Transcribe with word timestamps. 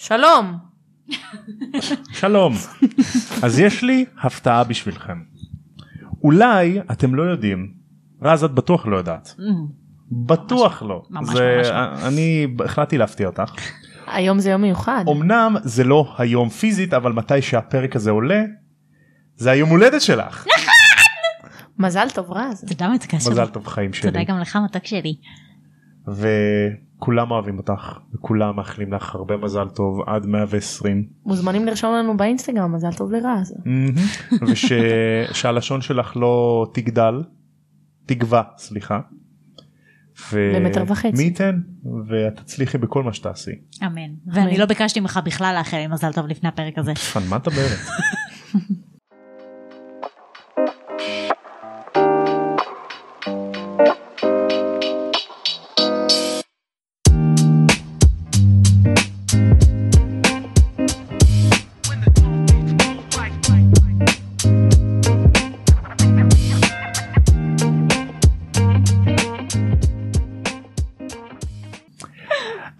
שלום. 0.00 0.58
שלום. 2.12 2.52
אז 3.42 3.58
יש 3.58 3.82
לי 3.84 4.04
הפתעה 4.22 4.64
בשבילכם. 4.64 5.18
אולי 6.22 6.80
אתם 6.92 7.14
לא 7.14 7.22
יודעים, 7.22 7.72
רז 8.22 8.44
את 8.44 8.50
בטוח 8.54 8.86
לא 8.86 8.96
יודעת. 8.96 9.34
בטוח 10.12 10.82
לא. 10.82 11.02
ממש 11.10 11.28
זה- 11.28 11.56
ממש 11.56 11.66
לא. 11.68 12.06
אני 12.08 12.46
החלטתי 12.64 12.98
להפתיע 12.98 13.26
אותך. 13.26 13.52
היום 14.06 14.38
זה 14.38 14.50
יום 14.50 14.62
מיוחד. 14.62 15.04
אמנם 15.10 15.56
זה 15.64 15.84
לא 15.84 16.14
היום 16.18 16.48
פיזית 16.48 16.94
אבל 16.94 17.12
מתי 17.12 17.42
שהפרק 17.42 17.96
הזה 17.96 18.10
עולה 18.10 18.42
זה 19.36 19.50
היום 19.50 19.70
הולדת 19.70 20.00
שלך. 20.02 20.46
מזל 21.78 22.06
טוב 22.14 22.32
רז. 22.32 22.64
זה 22.68 22.74
קשור? 23.08 23.32
מזל 23.32 23.46
טוב 23.46 23.66
חיים 23.66 23.90
תודה 24.02 24.18
שלי. 24.18 24.24
גם 24.24 24.38
לך 24.38 24.58
מתוק 24.64 24.86
שלי. 24.86 25.16
וכולם 27.00 27.30
אוהבים 27.30 27.58
אותך 27.58 27.98
וכולם 28.14 28.56
מאחלים 28.56 28.92
לך 28.92 29.14
הרבה 29.14 29.36
מזל 29.36 29.68
טוב 29.68 30.00
עד 30.06 30.26
120 30.26 31.06
מוזמנים 31.24 31.66
לרשום 31.66 31.94
לנו 31.94 32.16
באינסטגרם 32.16 32.74
מזל 32.74 32.92
טוב 32.92 33.12
לרז. 33.12 33.54
ושהלשון 35.30 35.80
שלך 35.80 36.16
לא 36.16 36.66
תגדל 36.74 37.22
תגבה 38.06 38.42
סליחה. 38.56 39.00
ו- 40.32 40.52
למטר 40.54 40.84
וחצי. 40.86 41.16
מי 41.16 41.22
ייתן 41.22 41.60
ואת 42.08 42.36
תצליחי 42.36 42.78
בכל 42.78 43.02
מה 43.02 43.12
שתעשי. 43.12 43.50
אמן. 43.86 44.10
ואני 44.26 44.58
לא 44.58 44.66
ביקשתי 44.66 45.00
ממך 45.00 45.20
בכלל 45.24 45.54
לאחל 45.58 45.86
מזל 45.90 46.12
טוב 46.12 46.26
לפני 46.26 46.48
הפרק 46.48 46.78
הזה. 46.78 46.92
על 47.14 47.22
מה 47.28 47.36
את 47.36 47.48
מדברת? 47.48 47.78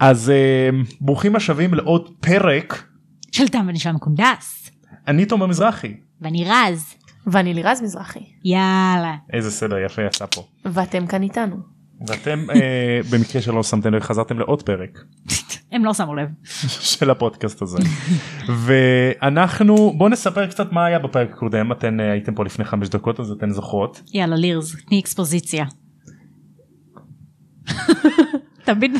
אז 0.00 0.30
אה, 0.30 0.70
ברוכים 1.00 1.36
השבים 1.36 1.74
לעוד 1.74 2.10
פרק 2.20 2.84
של 3.32 3.48
תם 3.48 3.66
ונשלם 3.68 3.98
קונדס. 3.98 4.70
אני 5.08 5.26
תומר 5.26 5.46
מזרחי 5.46 5.94
ואני 6.20 6.44
רז. 6.44 6.94
ואני 7.26 7.54
לירז 7.54 7.82
מזרחי. 7.82 8.24
יאללה. 8.44 9.14
איזה 9.32 9.50
סדר 9.50 9.78
יפה 9.78 10.02
יצא 10.02 10.26
פה 10.26 10.42
ואתם 10.64 11.06
כאן 11.06 11.22
איתנו. 11.22 11.56
ואתם 12.06 12.50
אה, 12.50 13.00
במקרה 13.10 13.42
שלא 13.42 13.62
שמתם 13.62 13.94
לב 13.94 14.02
חזרתם 14.02 14.38
לעוד 14.38 14.62
פרק 14.62 14.98
הם 15.72 15.84
לא 15.84 15.94
שמו 15.94 16.14
לב. 16.14 16.28
של 16.90 17.10
הפודקאסט 17.10 17.62
הזה 17.62 17.78
ואנחנו 18.48 19.94
בוא 19.96 20.08
נספר 20.08 20.46
קצת 20.46 20.72
מה 20.72 20.84
היה 20.84 20.98
בפרק 20.98 21.32
הקודם 21.32 21.72
אתן 21.72 22.00
אה, 22.00 22.12
הייתם 22.12 22.34
פה 22.34 22.44
לפני 22.44 22.64
חמש 22.64 22.88
דקות 22.88 23.20
אז 23.20 23.32
אתן 23.32 23.50
זוכרות 23.50 24.02
יאללה 24.12 24.36
לירז, 24.36 24.76
תני 24.86 25.00
אקספוזיציה. 25.00 25.64
תמיד 28.74 28.98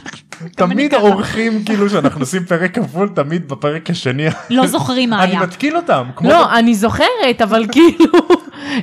תמיד. 0.56 0.94
האורחים 0.94 1.64
כאילו 1.64 1.90
שאנחנו 1.90 2.20
עושים 2.20 2.44
פרק 2.44 2.78
כפול 2.78 3.08
תמיד 3.08 3.48
בפרק 3.48 3.90
השני 3.90 4.26
לא 4.50 4.66
זוכרים 4.66 5.10
מה 5.10 5.24
אני 5.24 5.32
היה. 5.32 5.42
מתקיל 5.42 5.76
אותם 5.76 6.10
לא 6.20 6.58
אני 6.58 6.74
זוכרת 6.74 7.42
אבל 7.42 7.66
כאילו 7.72 8.12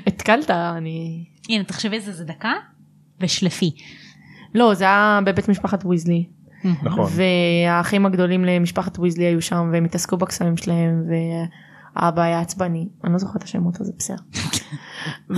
התקלת 0.08 0.52
אני. 0.52 1.26
הנה 1.50 1.64
תחשבי 1.64 1.96
איזה 1.96 2.14
זה 2.14 2.24
דקה 2.24 2.54
ושלפי. 3.22 3.76
לא 4.56 4.74
זה 4.74 4.84
היה 4.84 5.20
בבית 5.26 5.50
משפחת 5.50 5.86
ויזלי. 5.86 6.26
נכון 6.84 7.10
והאחים 7.16 8.06
הגדולים 8.06 8.46
למשפחת 8.46 9.00
ויזלי 9.00 9.26
היו 9.26 9.42
שם 9.42 9.70
והם 9.74 9.86
התעסקו 9.86 10.18
בקסמים 10.18 10.58
שלהם 10.58 11.04
והאבא 11.96 12.22
היה 12.22 12.40
עצבני 12.40 12.88
אני 13.04 13.14
לא 13.14 13.18
זוכרת 13.18 13.36
את 13.36 13.44
השמות 13.44 13.82
הזה 13.82 13.92
בסדר. 13.98 14.16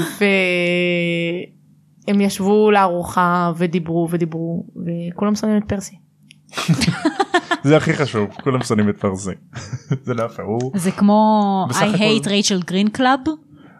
והם 2.09 2.21
ישבו 2.21 2.71
לארוחה 2.71 3.51
ודיברו 3.57 4.07
ודיברו 4.11 4.65
וכולם 4.85 5.35
שונאים 5.35 5.57
את 5.57 5.69
פרסי. 5.69 5.95
זה 7.63 7.77
הכי 7.77 7.93
חשוב 7.93 8.29
כולם 8.43 8.63
שונאים 8.63 8.89
את 8.89 8.97
פרסי 8.97 9.31
זה 10.05 10.13
לא 10.13 10.23
יפה 10.23 10.43
הוא 10.43 10.71
זה 10.75 10.91
כמו 10.91 11.67
I 11.71 11.73
hate 11.73 12.29
Rachel 12.29 12.59
Green 12.65 12.89
club. 12.89 13.19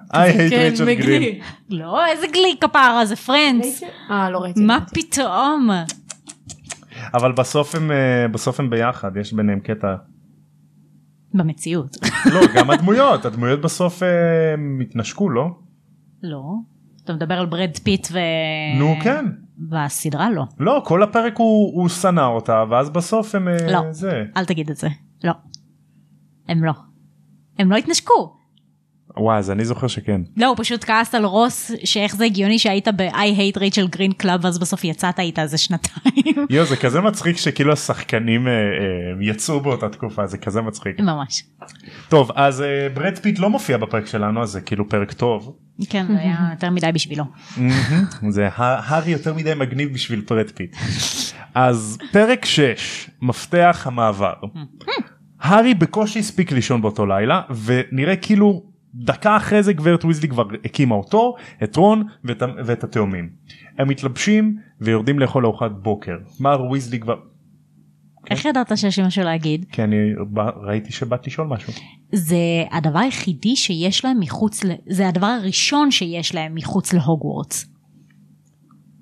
I 0.08 0.16
hate 0.16 0.50
כן, 0.50 0.74
Rachel. 0.76 1.04
Green 1.04 1.44
לא 1.70 2.06
איזה 2.06 2.28
גלי 2.28 2.56
כפרה 2.62 3.06
זה 3.06 3.16
Friends. 3.16 3.84
אה 4.12 4.30
לא 4.30 4.38
ראיתי. 4.38 4.62
מה 4.62 4.80
פתאום. 4.94 5.70
אבל 7.14 7.32
בסוף 7.32 7.76
הם 7.76 7.92
אה, 7.92 8.28
בסוף 8.32 8.60
הם 8.60 8.70
ביחד 8.70 9.18
יש 9.18 9.34
ביניהם 9.34 9.60
קטע 9.60 9.96
במציאות. 11.34 11.98
לא 12.26 12.42
גם 12.56 12.70
הדמויות 12.70 13.26
הדמויות 13.26 13.62
בסוף 13.62 14.04
אה, 14.04 14.54
הם 14.54 14.80
התנשקו 14.82 15.30
לא 15.30 15.50
לא. 16.24 16.44
אתה 17.10 17.16
מדבר 17.18 17.40
על 17.40 17.46
ברד 17.46 17.78
פיט 17.84 18.08
ו... 18.12 18.20
נו 18.80 18.96
כן 19.04 19.26
בסדרה 19.58 20.32
לא. 20.32 20.44
לא 20.60 20.82
כל 20.86 21.04
הפרק 21.04 21.38
הוא 21.38 21.82
הוא 21.82 21.90
שנא 21.90 22.26
אותה 22.26 22.64
ואז 22.70 22.90
בסוף 22.90 23.36
הם 23.36 23.48
אה, 23.48 23.72
לא. 23.72 23.92
זה 23.92 24.24
אל 24.38 24.46
תגיד 24.46 24.70
את 24.70 24.78
זה. 24.78 24.88
לא. 25.24 25.34
הם 26.48 26.64
לא. 26.64 26.74
הם 27.60 27.72
לא 27.72 27.78
התנשקו. 27.78 28.39
וואי 29.20 29.38
אז 29.38 29.52
אני 29.52 29.66
זוכר 29.66 29.88
שכן 29.88 30.22
לא, 30.38 30.46
הוא 30.48 30.56
פשוט 30.58 30.84
כעס 30.84 31.16
על 31.16 31.26
רוס, 31.26 31.72
שאיך 31.84 32.16
זה 32.16 32.26
הגיוני 32.26 32.60
שהיית 32.60 32.88
ב-I 32.88 33.38
hate 33.38 33.60
Rachel 33.60 33.88
Green 33.88 34.12
club, 34.12 34.46
ואז 34.46 34.60
בסוף 34.60 34.84
יצאת 34.84 35.20
איתה 35.20 35.42
איזה 35.42 35.58
שנתיים. 35.58 36.46
יו 36.50 36.66
זה 36.66 36.76
כזה 36.76 37.02
מצחיק 37.02 37.38
שכאילו 37.38 37.74
השחקנים 37.74 38.48
אה, 38.48 38.54
אה, 38.54 38.58
יצאו 39.22 39.60
באותה 39.60 39.90
תקופה 39.90 40.28
זה 40.28 40.38
כזה 40.38 40.62
מצחיק 40.62 41.00
ממש. 41.00 41.44
טוב 42.10 42.32
אז 42.36 42.62
אה, 42.62 42.88
ברד 42.94 43.18
פיט 43.18 43.40
לא 43.40 43.50
מופיע 43.50 43.78
בפרק 43.78 44.06
שלנו 44.06 44.42
אז 44.42 44.50
זה 44.50 44.62
כאילו 44.62 44.90
פרק 44.90 45.14
טוב 45.14 45.56
כן, 45.90 46.06
זה 46.08 46.20
היה 46.20 46.38
יותר 46.52 46.70
מדי 46.70 46.92
בשבילו. 46.94 47.24
זה 48.30 48.50
הארי 48.56 49.12
יותר 49.12 49.34
מדי 49.34 49.54
מגניב 49.54 49.94
בשביל 49.94 50.22
ברד 50.30 50.50
פיט. 50.50 50.76
אז 51.56 51.98
פרק 52.12 52.46
6 52.46 53.10
מפתח 53.22 53.84
המעבר. 53.86 54.34
הארי 55.42 55.74
בקושי 55.74 56.20
הספיק 56.20 56.52
לישון 56.52 56.82
באותו 56.82 57.06
לילה 57.06 57.42
ונראה 57.66 58.16
כאילו 58.16 58.69
דקה 58.96 59.38
אחרי 59.38 59.64
זה 59.64 59.74
גברת 59.74 60.06
ויזלי 60.06 60.28
כבר 60.28 60.44
הקימה 60.66 60.96
אותו 60.96 61.36
את 61.64 61.76
רון 61.76 62.04
ואת, 62.24 62.42
ואת 62.66 62.84
התאומים. 62.84 63.30
הם 63.78 63.88
מתלבשים 63.88 64.58
ויורדים 64.82 65.20
לאכול 65.20 65.46
ארוחת 65.46 65.72
בוקר. 65.72 66.18
מר 66.40 66.72
ויזלי 66.72 67.00
כבר 67.00 67.16
איך 68.30 68.46
ידעת 68.46 68.72
שיש 68.78 69.00
לי 69.00 69.08
משהו 69.08 69.24
להגיד? 69.24 69.66
כי 69.72 69.84
אני 69.84 69.98
ראיתי 70.64 70.92
שבאת 70.92 71.28
לשאול 71.28 71.48
משהו. 71.48 71.74
זה 72.12 72.38
הדבר 72.72 73.00
היחידי 73.00 73.56
שיש 73.56 74.06
להם 74.06 74.20
מחוץ, 74.20 74.64
ל... 74.64 74.72
זה 74.88 75.08
הדבר 75.08 75.28
הראשון 75.28 75.92
שיש 75.92 76.36
להם 76.36 76.56
מחוץ 76.56 76.94
להוגוורטס. 76.94 77.66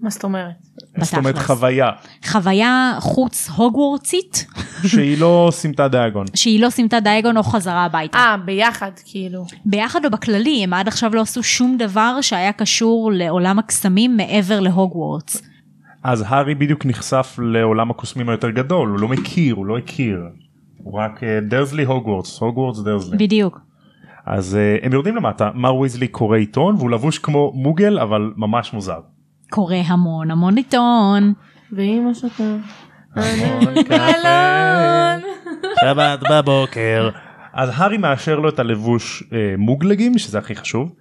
מה 0.01 0.09
זאת 0.09 0.23
אומרת? 0.23 0.53
זאת 1.01 1.17
אומרת. 1.17 1.37
חוויה 1.37 1.89
חוויה 2.25 2.95
חוץ 2.99 3.49
הוגוורטסית, 3.55 4.47
שהיא 4.85 5.17
לא 5.19 5.49
סימטה 5.51 5.87
דיאגון. 5.87 6.25
שהיא 6.35 6.61
לא 6.61 6.69
סימטה 6.69 6.99
דייגון 6.99 7.37
או 7.37 7.43
חזרה 7.43 7.85
הביתה. 7.85 8.17
אה 8.17 8.35
ביחד 8.45 8.91
כאילו. 9.05 9.45
ביחד 9.65 10.05
או 10.05 10.11
בכללי, 10.11 10.63
הם 10.63 10.73
עד 10.73 10.87
עכשיו 10.87 11.15
לא 11.15 11.21
עשו 11.21 11.43
שום 11.43 11.77
דבר 11.77 12.21
שהיה 12.21 12.51
קשור 12.51 13.11
לעולם 13.13 13.59
הקסמים 13.59 14.17
מעבר 14.17 14.59
להוגוורטס. 14.59 15.41
אז 16.03 16.23
הארי 16.27 16.55
בדיוק 16.55 16.85
נחשף 16.85 17.39
לעולם 17.41 17.91
הקוסמים 17.91 18.29
היותר 18.29 18.49
גדול 18.49 18.89
הוא 18.89 18.99
לא 18.99 19.07
מכיר 19.07 19.55
הוא 19.55 19.65
לא 19.65 19.77
הכיר. 19.77 20.19
הוא 20.83 20.99
רק 20.99 21.23
אה, 21.23 21.39
דרזלי 21.41 21.83
הוגוורטס 21.83 22.39
הוגוורטס 22.39 22.79
דרזלי. 22.79 23.17
בדיוק. 23.17 23.59
אז 24.25 24.55
אה, 24.55 24.77
הם 24.81 24.93
יורדים 24.93 25.15
למטה 25.15 25.49
מר 25.55 25.75
ויזלי 25.75 26.07
קורא 26.07 26.37
עיתון 26.37 26.75
והוא 26.75 26.89
לבוש 26.89 27.19
כמו 27.19 27.51
מוגל 27.55 27.99
אבל 27.99 28.33
ממש 28.37 28.73
מוזר. 28.73 28.99
קורא 29.49 29.75
המון 29.75 30.31
המון 30.31 30.57
עיתון. 30.57 31.33
ואמא 31.71 32.13
שותה. 32.13 32.57
שבת 35.81 36.19
בבוקר. 36.31 37.09
אז 37.53 37.69
הארי 37.73 37.97
מאשר 37.97 38.39
לו 38.39 38.49
את 38.49 38.59
הלבוש 38.59 39.23
אה, 39.33 39.55
מוגלגים 39.57 40.17
שזה 40.17 40.37
הכי 40.37 40.55
חשוב. 40.55 40.95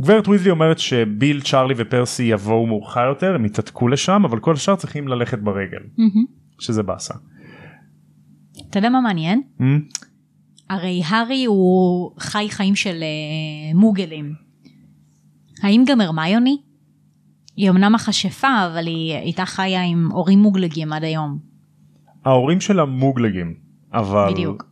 גברת 0.00 0.28
ויזלי 0.28 0.50
אומרת 0.50 0.78
שביל 0.78 1.40
צ'ארלי 1.40 1.74
ופרסי 1.76 2.22
יבואו 2.22 2.66
מאוחר 2.66 3.06
יותר 3.08 3.34
הם 3.34 3.44
יתעתקו 3.44 3.88
לשם 3.88 4.22
אבל 4.24 4.38
כל 4.38 4.54
השאר 4.54 4.76
צריכים 4.76 5.08
ללכת 5.08 5.38
ברגל 5.38 5.82
מהמם. 5.98 6.24
שזה 6.58 6.82
באסה. 6.82 7.14
אתה 8.70 8.78
יודע 8.78 8.88
מה 8.88 9.00
מעניין? 9.00 9.42
Hmm? 9.58 9.62
הרי 10.70 11.02
הארי 11.06 11.44
הוא 11.44 12.10
חי 12.18 12.46
חיים 12.50 12.76
של 12.76 13.02
אה, 13.02 13.78
מוגלים. 13.78 14.34
האם 15.62 15.84
גם 15.86 16.00
הרמיוני? 16.00 16.56
היא 17.60 17.70
אמנם 17.70 17.92
מכשפה 17.92 18.66
אבל 18.66 18.86
היא 18.86 19.14
הייתה 19.14 19.46
חיה 19.46 19.82
עם 19.82 20.08
הורים 20.12 20.38
מוגלגים 20.38 20.92
עד 20.92 21.04
היום. 21.04 21.38
ההורים 22.24 22.60
שלה 22.60 22.84
מוגלגים 22.84 23.54
אבל 23.92 24.32
בדיוק. 24.32 24.64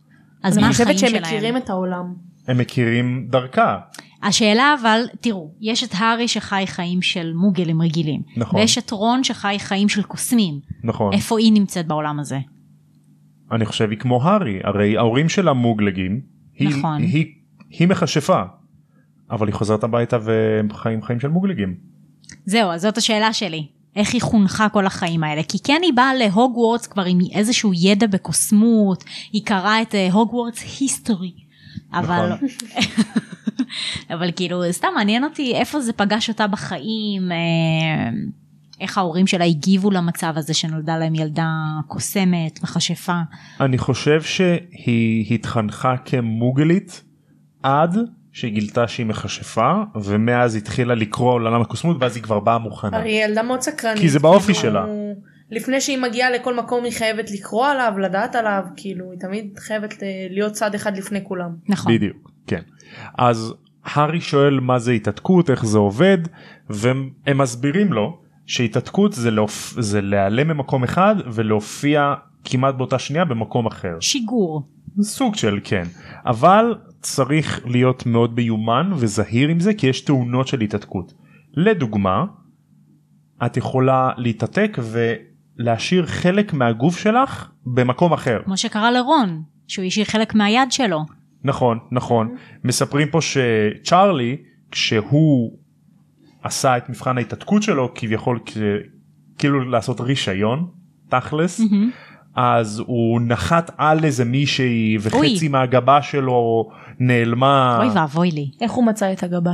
אז 0.43 0.57
מה 0.57 0.63
אני 0.65 0.71
החיים 0.71 0.87
חושבת 0.87 0.99
שלהם? 0.99 1.23
שהם 1.23 1.33
מכירים 1.33 1.57
את 1.57 1.69
העולם. 1.69 2.13
הם 2.47 2.57
מכירים 2.57 3.27
דרכה. 3.29 3.77
השאלה 4.23 4.75
אבל, 4.81 5.01
תראו, 5.21 5.51
יש 5.61 5.83
את 5.83 5.89
הארי 5.97 6.27
שחי 6.27 6.63
חיים 6.67 7.01
של 7.01 7.33
מוגלים 7.33 7.81
רגילים. 7.81 8.21
נכון. 8.37 8.59
ויש 8.59 8.77
את 8.77 8.91
רון 8.91 9.23
שחי 9.23 9.55
חיים 9.59 9.89
של 9.89 10.03
קוסמים. 10.03 10.59
נכון. 10.83 11.13
איפה 11.13 11.39
היא 11.39 11.53
נמצאת 11.53 11.87
בעולם 11.87 12.19
הזה? 12.19 12.39
אני 13.51 13.65
חושב 13.65 13.89
היא 13.89 13.99
כמו 13.99 14.23
הארי 14.23 14.59
הרי 14.63 14.97
ההורים 14.97 15.29
שלה 15.29 15.53
מוגלגים. 15.53 16.21
היא, 16.55 16.69
נכון. 16.69 17.01
היא, 17.01 17.25
היא 17.69 17.87
מכשפה. 17.87 18.41
אבל 19.31 19.47
היא 19.47 19.53
חוזרת 19.53 19.83
הביתה 19.83 20.17
והם 20.21 20.73
חיים 20.73 21.01
חיים 21.01 21.19
של 21.19 21.27
מוגלגים. 21.27 21.75
זהו, 22.49 22.71
אז 22.71 22.81
זאת 22.81 22.97
השאלה 22.97 23.33
שלי. 23.33 23.67
איך 23.95 24.13
היא 24.13 24.21
חונכה 24.21 24.69
כל 24.69 24.85
החיים 24.85 25.23
האלה? 25.23 25.43
כי 25.43 25.57
כן 25.63 25.79
היא 25.83 25.93
באה 25.93 26.13
להוגוורטס 26.13 26.87
כבר 26.87 27.03
עם 27.05 27.19
איזשהו 27.33 27.71
ידע 27.73 28.07
בקוסמות, 28.07 29.03
היא 29.31 29.41
קראה 29.45 29.81
את 29.81 29.95
הוגוורטס 30.11 30.79
היסטורי. 30.79 31.31
אבל, 31.93 32.33
נכון. 32.33 32.47
אבל 34.13 34.31
כאילו, 34.35 34.63
סתם 34.71 34.87
מעניין 34.95 35.23
אותי 35.23 35.55
איפה 35.55 35.81
זה 35.81 35.93
פגש 35.93 36.29
אותה 36.29 36.47
בחיים, 36.47 37.31
אה, 37.31 38.09
איך 38.81 38.97
ההורים 38.97 39.27
שלה 39.27 39.45
הגיבו 39.45 39.91
למצב 39.91 40.33
הזה 40.35 40.53
שנולדה 40.53 40.97
להם 40.97 41.15
ילדה 41.15 41.49
קוסמת, 41.87 42.63
מכשפה. 42.63 43.19
אני 43.59 43.77
חושב 43.77 44.21
שהיא 44.21 45.35
התחנכה 45.35 45.97
כמוגלית 45.97 47.03
עד 47.63 47.97
שהיא 48.31 48.53
גילתה 48.53 48.87
שהיא 48.87 49.05
מכשפה 49.05 49.73
ומאז 49.95 50.55
התחילה 50.55 50.95
לקרוא 50.95 51.35
על 51.35 51.45
עולם 51.45 51.61
הקוסמות 51.61 51.97
ואז 51.99 52.15
היא 52.15 52.23
כבר 52.23 52.39
באה 52.39 52.57
מוכנה. 52.57 52.97
הרי 52.97 53.11
היא 53.11 53.25
ילדה 53.25 53.43
מאוד 53.43 53.61
סקרנית. 53.61 53.99
כי 53.99 54.09
זה 54.09 54.19
באופי 54.19 54.53
כאילו, 54.53 54.59
שלה. 54.59 54.85
לפני 55.51 55.81
שהיא 55.81 55.97
מגיעה 55.97 56.29
לכל 56.31 56.55
מקום 56.55 56.83
היא 56.83 56.93
חייבת 56.93 57.31
לקרוא 57.31 57.67
עליו, 57.67 57.93
לדעת 57.99 58.35
עליו, 58.35 58.63
כאילו 58.75 59.11
היא 59.11 59.19
תמיד 59.19 59.59
חייבת 59.59 60.03
אה, 60.03 60.07
להיות 60.29 60.51
צעד 60.53 60.75
אחד 60.75 60.97
לפני 60.97 61.19
כולם. 61.23 61.49
נכון. 61.67 61.95
בדיוק, 61.95 62.31
כן. 62.47 62.61
אז 63.17 63.53
הארי 63.85 64.21
שואל 64.21 64.59
מה 64.59 64.79
זה 64.79 64.91
התעתקות, 64.91 65.49
איך 65.49 65.65
זה 65.65 65.77
עובד, 65.77 66.17
והם 66.69 67.09
הם 67.27 67.37
מסבירים 67.37 67.93
לו 67.93 68.19
שהתעתקות 68.45 69.13
זה, 69.13 69.31
להופ... 69.31 69.73
זה 69.79 70.01
להיעלם 70.01 70.47
ממקום 70.47 70.83
אחד 70.83 71.15
ולהופיע 71.33 72.13
כמעט 72.45 72.75
באותה 72.75 72.99
שנייה 72.99 73.25
במקום 73.25 73.65
אחר. 73.65 73.97
שיגור. 73.99 74.67
סוג 75.01 75.35
של 75.35 75.59
כן. 75.63 75.83
אבל 76.25 76.75
צריך 77.01 77.61
להיות 77.65 78.05
מאוד 78.05 78.35
מיומן 78.35 78.91
וזהיר 78.95 79.49
עם 79.49 79.59
זה 79.59 79.73
כי 79.73 79.87
יש 79.87 80.01
תאונות 80.01 80.47
של 80.47 80.61
התעתקות. 80.61 81.13
לדוגמה, 81.53 82.25
את 83.45 83.57
יכולה 83.57 84.11
להתעתק 84.17 84.77
ולהשאיר 85.59 86.05
חלק 86.05 86.53
מהגוף 86.53 86.97
שלך 86.97 87.51
במקום 87.65 88.13
אחר. 88.13 88.41
כמו 88.45 88.57
שקרה 88.57 88.91
לרון, 88.91 89.43
שהוא 89.67 89.85
השאיר 89.85 90.05
חלק 90.05 90.35
מהיד 90.35 90.71
שלו. 90.71 91.05
נכון 91.43 91.79
נכון 91.91 92.35
מספרים 92.63 93.07
פה 93.11 93.19
שצ'ארלי 93.21 94.37
כשהוא 94.71 95.57
עשה 96.43 96.77
את 96.77 96.89
מבחן 96.89 97.17
ההתעתקות 97.17 97.63
שלו 97.63 97.91
כביכול 97.95 98.39
כאילו 99.37 99.69
לעשות 99.69 100.01
רישיון 100.01 100.67
תכלס 101.09 101.59
מהמם. 101.59 101.91
אז 102.41 102.83
הוא 102.85 103.21
נחת 103.21 103.71
על 103.77 104.03
איזה 104.03 104.25
מישהי 104.25 104.97
וחצי 105.01 105.17
אוי. 105.17 105.47
מהגבה 105.47 106.01
שלו 106.01 106.69
נעלמה. 106.99 107.77
אוי 107.81 107.89
ואבוי 107.89 108.31
לי. 108.31 108.51
איך 108.61 108.71
הוא 108.71 108.85
מצא 108.85 109.13
את 109.13 109.23
הגבה? 109.23 109.53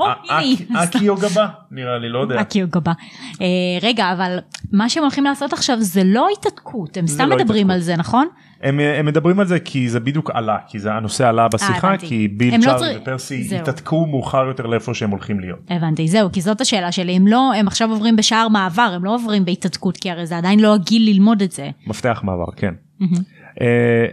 או, 0.00 0.06
א- 0.06 0.12
הנה 0.28 0.38
היא. 0.38 0.54
אקי- 0.54 0.96
אקי 0.98 1.08
או 1.08 1.16
גבה 1.16 1.46
נראה 1.70 1.98
לי 1.98 2.08
לא 2.08 2.18
יודע. 2.18 2.40
אקי 2.40 2.62
או 2.62 2.68
גבה. 2.68 2.92
אה, 3.40 3.46
רגע, 3.82 4.12
אבל 4.12 4.38
מה 4.72 4.88
שהם 4.88 5.02
הולכים 5.02 5.24
לעשות 5.24 5.52
עכשיו 5.52 5.76
זה 5.80 6.02
לא 6.04 6.28
התעתקות, 6.38 6.96
הם 6.96 7.06
סתם 7.06 7.28
לא 7.28 7.36
מדברים. 7.36 7.70
על 7.70 7.80
זה, 7.80 7.96
נכון? 7.96 8.26
הם, 8.62 8.80
הם 8.80 9.06
מדברים 9.06 9.40
על 9.40 9.46
זה 9.46 9.58
כי 9.60 9.88
זה 9.88 10.00
בדיוק 10.00 10.30
עלה 10.34 10.56
כי 10.68 10.78
זה 10.78 10.92
הנושא 10.92 11.28
עלה 11.28 11.48
בשיחה. 11.48 11.96
כי 11.98 12.28
ביל 12.28 12.56
לא 12.56 12.60
צ'ארלי 12.62 12.96
ופרסי. 13.02 13.48
התעתקו 13.60 14.06
מאוחר 14.06 14.44
יותר 14.46 14.66
לאיפה 14.66 14.94
שהם 14.94 15.10
הולכים 15.10 15.40
להיות. 15.40 15.58
הבנתי, 15.70 16.08
זהו, 16.08 16.32
כי 16.32 16.40
זאת 16.40 16.60
השאלה 16.60 16.92
שלי, 16.92 17.16
הם 17.16 17.26
לא, 17.26 17.52
הם 17.54 17.66
עכשיו 17.66 17.90
עוברים 17.90 18.16
בשער 18.16 18.48
מעבר, 18.48 18.92
הם 18.94 19.04
לא 19.04 19.14
עוברים 19.14 19.44
בהתעתקות, 19.44 19.96
כי 19.96 20.10
הרי 20.10 20.26
זה 20.26 20.38
עדיין 20.38 20.60
לא 20.60 20.74
הגיל 20.74 21.02
ללמוד 21.10 21.42
את 21.42 21.52
זה. 21.52 21.70
מפתח 21.86 22.20
מעבר 22.24 22.44
כן. 22.56 22.74
אה, 23.60 23.66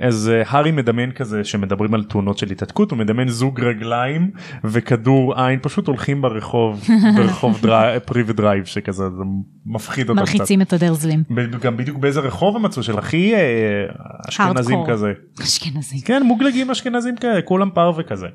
אז 0.07 0.31
אה, 0.33 0.43
הארי 0.47 0.71
מדמיין 0.71 1.11
כזה 1.11 1.43
שמדברים 1.43 1.93
על 1.93 2.03
תאונות 2.03 2.37
של 2.37 2.51
התעתקות 2.51 2.91
הוא 2.91 2.99
מדמיין 2.99 3.29
זוג 3.29 3.61
רגליים 3.61 4.31
וכדור 4.63 5.41
עין 5.41 5.59
פשוט 5.61 5.87
הולכים 5.87 6.21
ברחוב 6.21 6.83
ברחוב 7.17 7.59
דרי- 7.61 7.99
פרי 8.05 8.23
ודרייב 8.25 8.65
שכזה 8.65 9.09
זה 9.09 9.23
מפחיד 9.65 10.09
אותם 10.09 10.21
קצת. 10.21 10.33
מלחיצים 10.33 10.61
את 10.61 10.73
הדרזלים. 10.73 11.23
גם 11.61 11.77
בדיוק 11.77 11.97
באיזה 11.97 12.19
רחוב 12.19 12.55
הם 12.55 12.61
מצאו 12.63 12.83
של 12.83 12.97
הכי 12.97 13.35
אה, 13.35 13.39
אשכנזים. 14.29 14.79
כזה. 14.87 15.13
אשכנזים. 15.43 15.99
כן 16.05 16.23
מוגלגים 16.25 16.71
אשכנזים 16.71 17.15
כאלה 17.15 17.41
כולם 17.41 17.69
פרווה 17.73 18.03
כזה. 18.03 18.27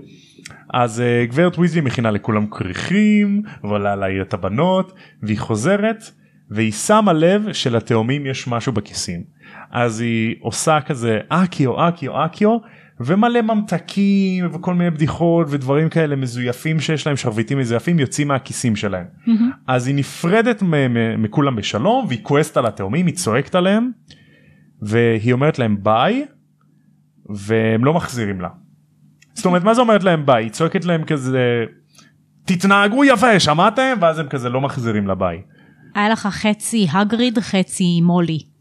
אז 0.75 1.03
גברת 1.29 1.59
ויזלי 1.59 1.81
מכינה 1.81 2.11
לכולם 2.11 2.47
כריכים 2.47 3.43
ועולה 3.65 3.97
להעיר 3.97 4.23
את 4.23 4.35
הבנות 4.35 4.93
והיא 5.23 5.39
חוזרת 5.39 6.05
והיא 6.51 6.73
שמה 6.73 7.13
לב 7.13 7.53
שלתאומים 7.53 8.27
יש 8.27 8.49
משהו 8.49 8.73
בכיסים. 8.73 9.23
אז 9.73 10.01
היא 10.01 10.35
עושה 10.41 10.81
כזה 10.81 11.19
אקיו 11.29 11.89
אקיו 11.89 12.25
אקיו 12.25 12.57
ומלא 13.01 13.43
ממתקים 13.43 14.47
וכל 14.53 14.75
מיני 14.75 14.91
בדיחות 14.91 15.47
ודברים 15.51 15.89
כאלה 15.89 16.17
מזויפים 16.17 16.81
שיש 16.81 17.07
להם 17.07 17.17
שרביטים 17.17 17.59
מזויפים 17.59 17.99
יוצאים 17.99 18.29
מהכיסים 18.29 18.77
שלהם. 18.77 19.07
אז 19.67 19.87
היא 19.87 19.95
נפרדת 19.95 20.63
מכולם 21.19 21.57
בשלום 21.57 22.07
והיא 22.09 22.21
כועסת 22.23 22.57
על 22.57 22.67
התאומים 22.67 23.07
היא 23.07 23.15
צועקת 23.15 23.55
עליהם 23.55 23.91
והיא 24.83 25.33
אומרת 25.33 25.59
להם 25.59 25.77
ביי 25.83 26.25
והם 27.29 27.85
לא 27.85 27.95
מחזירים 27.95 28.41
לה. 28.41 28.49
זאת 29.35 29.47
אומרת 29.47 29.65
מה 29.65 29.75
זה 29.75 29.81
אומרת 29.81 30.05
להם 30.05 30.27
ביי? 30.27 30.45
היא 30.45 30.51
צועקת 30.51 30.85
להם 30.85 31.05
כזה 31.05 31.65
תתנהגו 32.45 33.05
יפה 33.05 33.41
שמעתם? 33.41 33.97
ואז 34.01 34.19
הם 34.19 34.29
כזה 34.29 34.49
לא 34.49 34.61
מחזירים 34.61 35.07
לה 35.07 35.15
ביי. 35.15 35.43
היה 35.95 36.09
לך 36.09 36.27
חצי 36.27 36.87
הגריד, 36.93 37.39
חצי 37.39 38.01
מולי. 38.01 38.52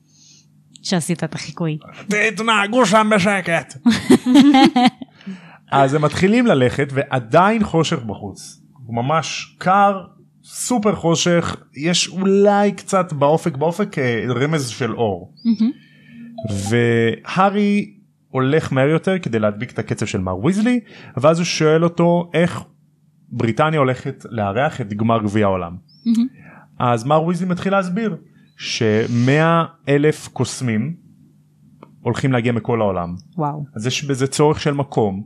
שעשית 0.82 1.24
את 1.24 1.36
החיקוי. 1.36 1.78
תתנהגו 2.08 2.86
שם 2.86 3.10
בשקט. 3.16 3.78
אז 5.72 5.94
הם 5.94 6.02
מתחילים 6.02 6.46
ללכת 6.46 6.88
ועדיין 6.94 7.64
חושך 7.64 8.04
בחוץ. 8.04 8.62
הוא 8.86 8.96
ממש 8.96 9.56
קר, 9.58 10.06
סופר 10.44 10.96
חושך, 10.96 11.56
יש 11.76 12.08
אולי 12.08 12.72
קצת 12.72 13.14
באופק, 13.14 13.58
באופק 13.58 14.00
אה, 14.00 14.24
רמז 14.30 14.68
של 14.68 14.96
אור. 14.96 15.34
והארי 16.70 17.94
הולך 18.30 18.74
מהר 18.74 18.88
יותר 18.88 19.20
כדי 19.20 19.40
להדביק 19.40 19.72
את 19.72 19.80
הקצב 19.80 20.06
של 20.06 20.20
מר 20.20 20.46
ויזלי 20.46 20.80
ואז 21.18 21.38
הוא 21.38 21.46
שואל 21.46 21.84
אותו 21.84 22.32
איך 22.34 22.64
בריטניה 23.30 23.80
הולכת 23.80 24.26
לארח 24.30 24.82
את 24.82 24.94
גמר 24.94 25.24
גביע 25.24 25.46
העולם. 25.46 25.76
אז 26.80 27.04
מר 27.04 27.24
ויזלי 27.24 27.48
מתחיל 27.50 27.72
להסביר 27.72 28.16
שמאה 28.62 29.66
אלף 29.90 30.28
קוסמים 30.28 30.96
הולכים 32.02 32.32
להגיע 32.32 32.52
מכל 32.52 32.82
העולם 32.82 33.16
וואו. 33.38 33.66
אז 33.76 33.88
יש 33.88 34.06
בזה 34.06 34.28
צורך 34.28 34.62
של 34.62 34.74
מקום 34.74 35.24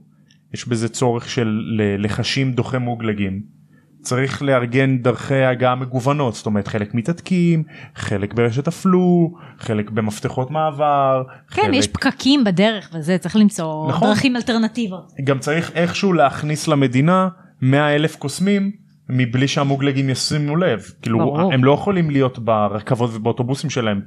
יש 0.54 0.68
בזה 0.68 0.89
צורך 0.89 1.30
של 1.30 1.62
לחשים 2.00 2.51
דוחי 2.51 2.77
מוגלגים. 2.77 3.42
צריך 4.01 4.42
לארגן 4.42 4.98
דרכי 4.98 5.44
הגעה 5.44 5.75
מגוונות 5.75 6.36
זאת 6.36 6.46
אומרת 6.46 6.68
חלק 6.68 6.94
מתעתקים 6.94 7.63
חלק 7.96 8.34
ברשת 8.34 8.68
הפלו 8.68 9.34
חלק 9.58 9.89
במפתחות 9.89 10.51
מעבר 10.51 11.24
כן, 11.50 11.62
חלק... 11.62 11.74
יש 11.74 11.88
פקקים 11.88 12.44
בדרך 12.44 12.89
וזה, 12.94 13.18
צריך 13.18 13.36
למצוא 13.36 13.89
נכון. 13.89 14.08
דרכים 14.08 14.36
אלטרנטיביות. 14.36 15.12
גם 15.24 15.39
צריך 15.39 15.72
איכשהו 15.72 16.13
להכניס 16.13 16.68
למדינה 16.68 17.30
100 17.62 17.96
אלף 17.96 18.15
קוסמים 18.15 18.85
מבלי 19.09 19.47
שהמוגלגים 19.47 20.09
ישימו 20.09 20.55
לב 20.55 20.81
כאילו 21.01 21.19
ברור. 21.19 21.53
הם 21.53 21.63
לא 21.63 21.71
יכולים 21.71 22.09
להיות 22.09 22.39
ברכבות 22.39 23.09
ובאוטובוסים 23.13 23.69
שלהם 23.69 24.01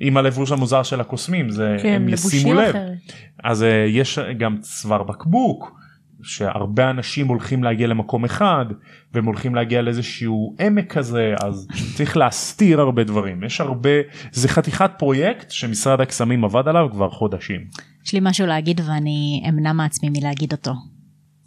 עם 0.00 0.16
הלבוש 0.16 0.52
המוזר 0.52 0.82
של 0.82 1.00
הקוסמים 1.00 1.50
זה 1.50 1.76
כן, 1.82 1.88
הם 1.88 2.08
ישימו 2.08 2.54
לב 2.54 2.68
אחרת. 2.68 2.98
אז 3.44 3.62
אה, 3.62 3.86
יש 3.88 4.18
גם 4.38 4.58
צוואר 4.60 5.02
בקבוק 5.02 5.78
שהרבה 6.22 6.90
אנשים 6.90 7.28
הולכים 7.28 7.64
להגיע 7.64 7.86
למקום 7.86 8.24
אחד 8.24 8.66
והם 9.14 9.24
הולכים 9.24 9.54
להגיע 9.54 9.82
לאיזשהו 9.82 10.56
עמק 10.60 10.92
כזה 10.92 11.34
אז 11.44 11.68
צריך 11.94 12.16
להסתיר 12.16 12.80
הרבה 12.80 13.04
דברים 13.04 13.44
יש 13.44 13.60
הרבה 13.60 13.90
זה 14.32 14.48
חתיכת 14.48 14.90
פרויקט 14.98 15.50
שמשרד 15.50 16.00
הקסמים 16.00 16.44
עבד 16.44 16.68
עליו 16.68 16.88
כבר 16.92 17.10
חודשים. 17.10 17.60
יש 18.06 18.14
לי 18.14 18.20
משהו 18.22 18.46
להגיד 18.46 18.80
ואני 18.86 19.42
אמנע 19.48 19.72
מעצמי 19.72 20.08
מלהגיד 20.10 20.52
אותו. 20.52 20.72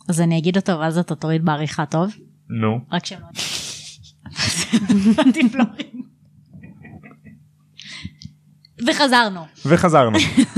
אז 0.10 0.21
אני 0.21 0.38
אגיד 0.38 0.57
אותו 0.57 0.79
ואז 0.79 0.98
אתה 0.98 1.15
תוריד 1.15 1.45
בעריכה 1.45 1.86
טוב? 1.86 2.12
נו. 2.51 2.79
רק 2.91 3.05
שלא... 3.05 3.27
דיפלורים. 5.34 6.01
וחזרנו. 8.88 9.46
וחזרנו 9.65 10.17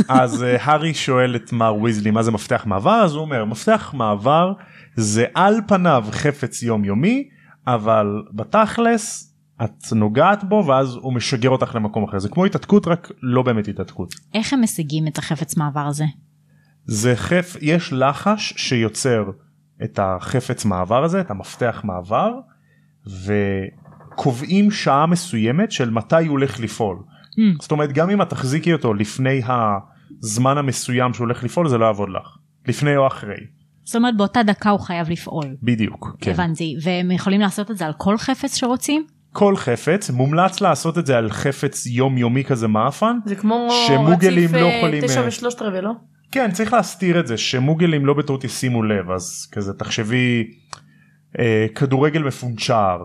אז 0.10 0.44
אה, 0.44 0.64
הארי 0.64 0.94
שואל 0.94 1.36
את 1.36 1.54
מר 1.54 1.76
ויזלי 1.76 2.12
מה 2.12 2.24
זה 2.24 2.32
מפתח 2.32 2.64
מעבר 2.66 3.04
אז 3.04 3.14
הוא 3.14 3.22
אומר 3.22 3.46
מפתח 3.46 3.94
מעבר 3.94 4.54
זה 4.96 5.26
על 5.34 5.56
פניו 5.68 6.06
חפץ 6.12 6.64
יומיומי 6.64 7.30
אבל 7.68 8.08
בתכלס 8.32 9.34
את 9.64 9.94
נוגעת 9.96 10.44
בו 10.44 10.66
ואז 10.68 10.96
הוא 10.96 11.14
משגר 11.14 11.50
אותך 11.50 11.76
למקום 11.76 12.04
אחר 12.04 12.20
זה 12.20 12.30
כמו 12.30 12.46
התעתקות 12.46 12.88
רק 12.88 13.12
לא 13.22 13.42
באמת 13.42 13.68
התעתקות. 13.68 14.16
איך 14.34 14.54
הם 14.54 14.62
משיגים 14.62 15.08
את 15.08 15.18
החפץ 15.18 15.58
מעבר 15.58 15.88
הזה? 15.88 16.06
זה 16.86 17.16
חף 17.16 17.56
יש 17.62 17.94
לחש 17.94 18.54
שיוצר 18.58 19.24
את 19.84 20.00
החפץ 20.02 20.66
מעבר 20.66 21.04
הזה 21.04 21.22
את 21.22 21.32
המפתח 21.32 21.82
מעבר 21.84 22.32
וקובעים 23.08 24.72
שעה 24.72 25.06
מסוימת 25.06 25.72
של 25.72 25.90
מתי 25.90 26.26
הוא 26.26 26.32
הולך 26.32 26.60
לפעול 26.60 26.98
Mm. 27.34 27.62
זאת 27.62 27.72
אומרת 27.72 27.92
גם 27.92 28.10
אם 28.10 28.22
את 28.22 28.30
תחזיקי 28.30 28.74
אותו 28.74 28.94
לפני 28.94 29.42
הזמן 30.22 30.58
המסוים 30.58 31.14
שהוא 31.14 31.26
הולך 31.26 31.44
לפעול 31.44 31.70
זה 31.70 31.78
לא 31.78 31.86
יעבוד 31.86 32.10
לך 32.10 32.38
לפני 32.68 32.98
או 32.98 33.08
אחרי 33.08 33.36
זאת 33.84 33.96
אומרת 33.96 34.18
באותה 34.18 34.44
דקה 34.44 34.70
הוא 34.70 34.80
חייב 34.80 35.10
לפעול. 35.10 35.46
בדיוק 35.64 36.18
כן. 36.22 36.32
הבנתי. 36.32 36.76
והם 36.82 37.12
יכולים 37.12 37.42
לעשות 37.42 37.72
את 37.72 37.78
זה 37.78 37.86
על 37.86 37.94
כל 37.98 38.18
חפץ 38.18 38.56
שרוצים? 38.56 39.06
כל 39.32 39.56
חפץ 39.56 40.10
מומלץ 40.10 40.62
לעשות 40.62 40.98
את 40.98 41.06
זה 41.06 41.18
על 41.18 41.30
חפץ 41.30 41.86
יומיומי 41.86 42.44
כזה 42.44 42.68
מאפן 42.68 43.18
זה 43.26 43.36
כמו 43.36 43.68
שמוגלים 43.88 44.50
רציף 44.50 44.62
לא 44.62 44.66
יכולים, 44.66 45.08
תשע 45.08 45.22
אה, 45.22 45.28
ושלושת 45.28 45.62
רבעי 45.62 45.82
לא? 45.82 45.92
כן 46.34 46.52
צריך 46.52 46.74
להסתיר 46.74 47.20
את 47.20 47.28
זה 47.28 47.38
שמוגלים 47.38 48.06
לא 48.06 48.14
בטעות 48.14 48.44
ישימו 48.44 48.84
לב 48.84 49.12
אז 49.12 49.50
כזה 49.52 49.74
תחשבי 49.74 50.44
אה, 51.40 51.66
כדורגל 51.76 52.24
מפונצ'ר 52.24 53.00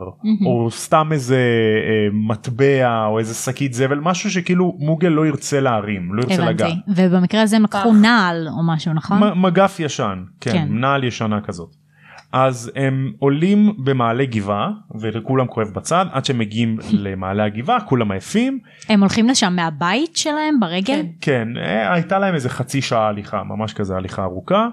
או 0.46 0.70
סתם 0.70 1.08
איזה 1.12 1.36
אה, 1.36 2.08
מטבע 2.12 3.04
או 3.06 3.18
איזה 3.18 3.34
שקית 3.34 3.74
זבל 3.74 3.98
משהו 3.98 4.30
שכאילו 4.30 4.76
מוגל 4.78 5.08
לא 5.08 5.26
ירצה 5.26 5.60
להרים 5.60 6.14
לא 6.14 6.22
ירצה 6.22 6.44
לגעת. 6.44 6.70
הבנתי. 6.70 7.02
ובמקרה 7.02 7.42
הזה 7.42 7.56
הם 7.56 7.62
לקחו 7.62 7.90
פח. 7.90 7.96
נעל 8.02 8.48
או 8.48 8.62
משהו 8.62 8.92
נכון? 8.92 9.18
מגף 9.36 9.76
ישן 9.80 10.24
כן, 10.40 10.52
כן. 10.52 10.66
נעל 10.70 11.04
ישנה 11.04 11.40
כזאת. 11.40 11.87
אז 12.32 12.70
הם 12.74 13.12
עולים 13.18 13.74
במעלה 13.84 14.24
גבעה 14.24 14.70
ולכולם 15.00 15.46
כואב 15.46 15.68
בצד 15.68 16.06
עד 16.12 16.24
שהם 16.24 16.38
מגיעים 16.38 16.78
למעלה 17.04 17.44
הגבעה 17.44 17.80
כולם 17.80 18.10
עייפים 18.10 18.58
הם 18.88 19.00
הולכים 19.00 19.28
לשם 19.28 19.56
מהבית 19.56 20.16
שלהם 20.16 20.60
ברגל? 20.60 20.94
כן. 20.94 21.06
כן 21.20 21.48
אה, 21.56 21.94
הייתה 21.94 22.18
להם 22.18 22.34
איזה 22.34 22.48
חצי 22.48 22.82
שעה 22.82 23.08
הליכה 23.08 23.42
ממש 23.42 23.72
כזה 23.72 23.96
הליכה 23.96 24.22
ארוכה. 24.22 24.68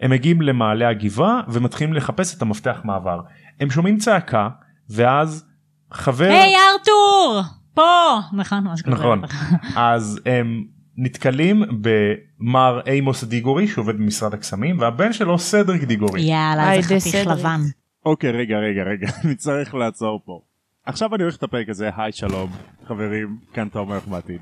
הם 0.00 0.10
מגיעים 0.10 0.42
למעלה 0.42 0.88
הגבעה 0.88 1.40
ומתחילים 1.48 1.94
לחפש 1.94 2.36
את 2.36 2.42
המפתח 2.42 2.80
מעבר. 2.84 3.20
הם 3.60 3.70
שומעים 3.70 3.98
צעקה 3.98 4.48
ואז 4.90 5.44
חבר 5.92 6.24
היי 6.24 6.54
ארתור! 6.72 7.42
פה! 7.74 8.18
נכון? 8.32 8.66
נכון 8.86 9.22
אז 9.76 10.20
הם 10.26 10.64
נתקלים 11.02 11.62
במר 11.80 12.80
אימוס 12.86 13.24
דיגורי 13.24 13.68
שעובד 13.68 13.96
במשרד 13.96 14.34
הקסמים 14.34 14.78
והבן 14.78 15.12
שלו 15.12 15.38
סדריק 15.38 15.82
דיגורי. 15.82 16.22
יאללה 16.22 16.72
איזה 16.72 17.00
חתיך. 17.00 17.26
לבן. 17.26 17.60
אוקיי 18.06 18.30
רגע 18.30 18.58
רגע 18.58 18.82
רגע 18.82 19.08
אני 19.24 19.34
צריך 19.34 19.74
לעצור 19.74 20.20
פה. 20.24 20.40
עכשיו 20.86 21.14
אני 21.14 21.22
עורך 21.22 21.36
את 21.36 21.42
הפרק 21.42 21.68
הזה 21.68 21.90
היי 21.96 22.12
שלום 22.12 22.50
חברים 22.86 23.38
כאן 23.52 23.68
תומר 23.68 23.98
בעתיד. 24.10 24.40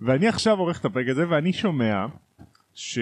ואני 0.00 0.28
עכשיו 0.28 0.58
עורך 0.58 0.80
את 0.80 0.84
הפרק 0.84 1.08
הזה 1.08 1.28
ואני 1.28 1.52
שומע 1.52 2.06
ש... 2.74 2.98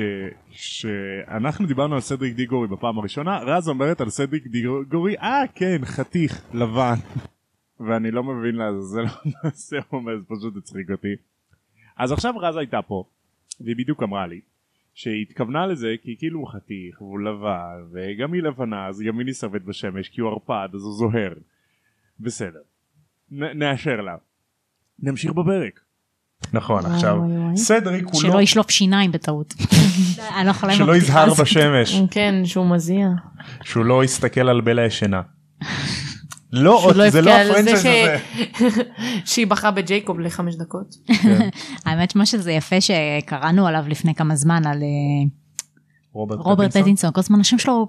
שאנחנו 0.50 1.66
דיברנו 1.66 1.94
על 1.94 2.00
סדריק 2.00 2.34
דיגורי 2.34 2.68
בפעם 2.68 2.98
הראשונה 2.98 3.38
רז 3.38 3.68
אומרת 3.68 4.00
על 4.00 4.10
סדריק 4.10 4.46
דיגורי 4.46 5.16
אה 5.18 5.42
כן 5.54 5.84
חתיך 5.84 6.42
לבן. 6.54 6.94
ואני 7.88 8.10
לא 8.10 8.22
מבין 8.24 8.54
לעזאזל 8.54 9.04
מה 9.32 9.50
זה 9.52 9.78
אומר 9.92 10.18
זה 10.18 10.24
פשוט 10.28 10.56
הצחיק 10.56 10.90
אותי. 10.90 11.33
אז 11.96 12.12
עכשיו 12.12 12.34
רז 12.38 12.56
הייתה 12.56 12.82
פה 12.82 13.04
והיא 13.60 13.76
בדיוק 13.76 14.02
אמרה 14.02 14.26
לי 14.26 14.40
שהיא 14.94 15.22
התכוונה 15.22 15.66
לזה 15.66 15.94
כי 16.02 16.16
כאילו 16.18 16.40
הוא 16.40 16.48
חתיך 16.48 17.00
והוא 17.02 17.20
לבן 17.20 17.84
וגם 17.92 18.32
היא 18.32 18.42
לבנה 18.42 18.86
אז 18.86 19.02
גם 19.06 19.18
היא 19.18 19.26
נסרבת 19.26 19.62
בשמש 19.62 20.08
כי 20.08 20.20
הוא 20.20 20.30
ערפד 20.30 20.68
אז 20.74 20.82
הוא 20.82 20.92
זוהר. 20.92 21.32
בסדר. 22.20 22.60
נ- 23.30 23.58
נאשר 23.58 24.00
לה. 24.00 24.16
נמשיך 24.98 25.32
בפרק. 25.32 25.80
נכון 26.52 26.82
וואי, 26.84 26.94
עכשיו 26.94 27.16
וואי, 27.16 27.38
וואי. 27.38 27.56
סדריק 27.56 28.04
הוא 28.04 28.20
שלא 28.20 28.34
לא 28.34 28.40
ישלוף 28.40 28.70
שיניים 28.70 29.12
בטעות. 29.12 29.54
אני 30.38 30.46
לא 30.46 30.50
יכולה 30.50 30.72
עם 30.72 30.78
שלא 30.78 30.96
יזהר 30.96 31.26
הזאת. 31.26 31.40
בשמש 31.40 31.96
כן 32.10 32.34
שהוא 32.44 32.70
מזיע. 32.70 33.08
שהוא 33.64 33.84
לא 33.84 34.04
יסתכל 34.04 34.48
על 34.48 34.60
בלה 34.60 34.86
ישנה. 34.86 35.22
לא 36.54 36.92
לא 36.94 37.10
זה 37.10 37.22
לא 37.22 37.30
הפרנצ'ייז 37.30 37.78
הזה. 37.78 38.16
שהיא 39.30 39.46
בחרה 39.46 39.70
בג'ייקוב 39.70 40.20
לחמש 40.20 40.54
דקות. 40.54 40.94
כן. 41.22 41.48
האמת 41.86 42.10
שמה 42.10 42.26
שזה 42.26 42.52
יפה 42.52 42.76
שקראנו 42.80 43.66
עליו 43.66 43.84
לפני 43.88 44.14
כמה 44.14 44.36
זמן 44.36 44.66
על 44.66 44.82
אה, 44.82 45.28
רוברט 46.12 46.76
פטינסון 46.76 47.10
כל 47.12 47.20
הזמן 47.20 47.40
השם 47.40 47.58
שלו 47.58 47.88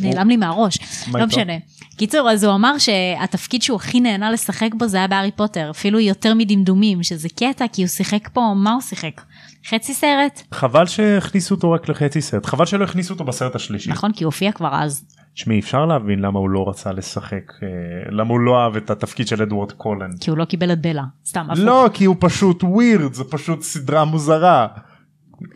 נעלם 0.00 0.28
לי 0.28 0.36
מהראש 0.36 0.78
מה 1.08 1.18
לא? 1.18 1.26
משנה. 1.26 1.52
קיצור 1.96 2.30
אז 2.30 2.44
הוא 2.44 2.54
אמר 2.54 2.78
שהתפקיד 2.78 3.62
שהוא 3.62 3.76
הכי 3.76 4.00
נהנה 4.00 4.30
לשחק 4.30 4.68
בו 4.74 4.88
זה 4.88 4.96
היה 4.96 5.06
בהארי 5.06 5.30
פוטר 5.30 5.70
אפילו 5.70 6.00
יותר 6.00 6.34
מדמדומים 6.34 7.02
שזה 7.02 7.28
קטע 7.28 7.64
כי 7.72 7.82
הוא 7.82 7.88
שיחק 7.88 8.28
פה 8.32 8.52
מה 8.56 8.72
הוא 8.72 8.80
שיחק 8.80 9.20
חצי 9.68 9.94
סרט 9.94 10.42
חבל 10.52 10.86
שהכניסו 10.86 11.54
אותו 11.54 11.70
רק 11.70 11.88
לחצי 11.88 12.20
סרט 12.20 12.46
חבל 12.46 12.66
שלא 12.66 12.84
הכניסו 12.84 13.14
אותו 13.14 13.24
בסרט 13.24 13.54
השלישי. 13.54 13.90
נכון 13.90 14.12
כי 14.12 14.24
הוא 14.24 14.28
הופיע 14.28 14.52
כבר 14.52 14.74
אז 14.74 15.04
תשמעי 15.34 15.58
אפשר 15.58 15.86
להבין 15.86 16.18
למה 16.18 16.38
הוא 16.38 16.50
לא 16.50 16.68
רצה 16.68 16.92
לשחק 16.92 17.52
אה, 17.62 17.68
למה 18.10 18.30
הוא 18.30 18.40
לא 18.40 18.64
אהב 18.64 18.76
את 18.76 18.90
התפקיד 18.90 19.26
של 19.26 19.42
אדוארד 19.42 19.72
קולן. 19.72 20.10
כי 20.20 20.30
הוא 20.30 20.38
לא 20.38 20.44
קיבל 20.44 20.72
את 20.72 20.80
בלה 20.80 21.04
סתם. 21.26 21.46
לא 21.56 21.90
כי 21.94 22.04
הוא 22.04 22.16
פשוט 22.20 22.64
ווירד 22.64 23.12
זה 23.12 23.24
פשוט 23.24 23.62
סדרה 23.62 24.04
מוזרה. 24.04 24.66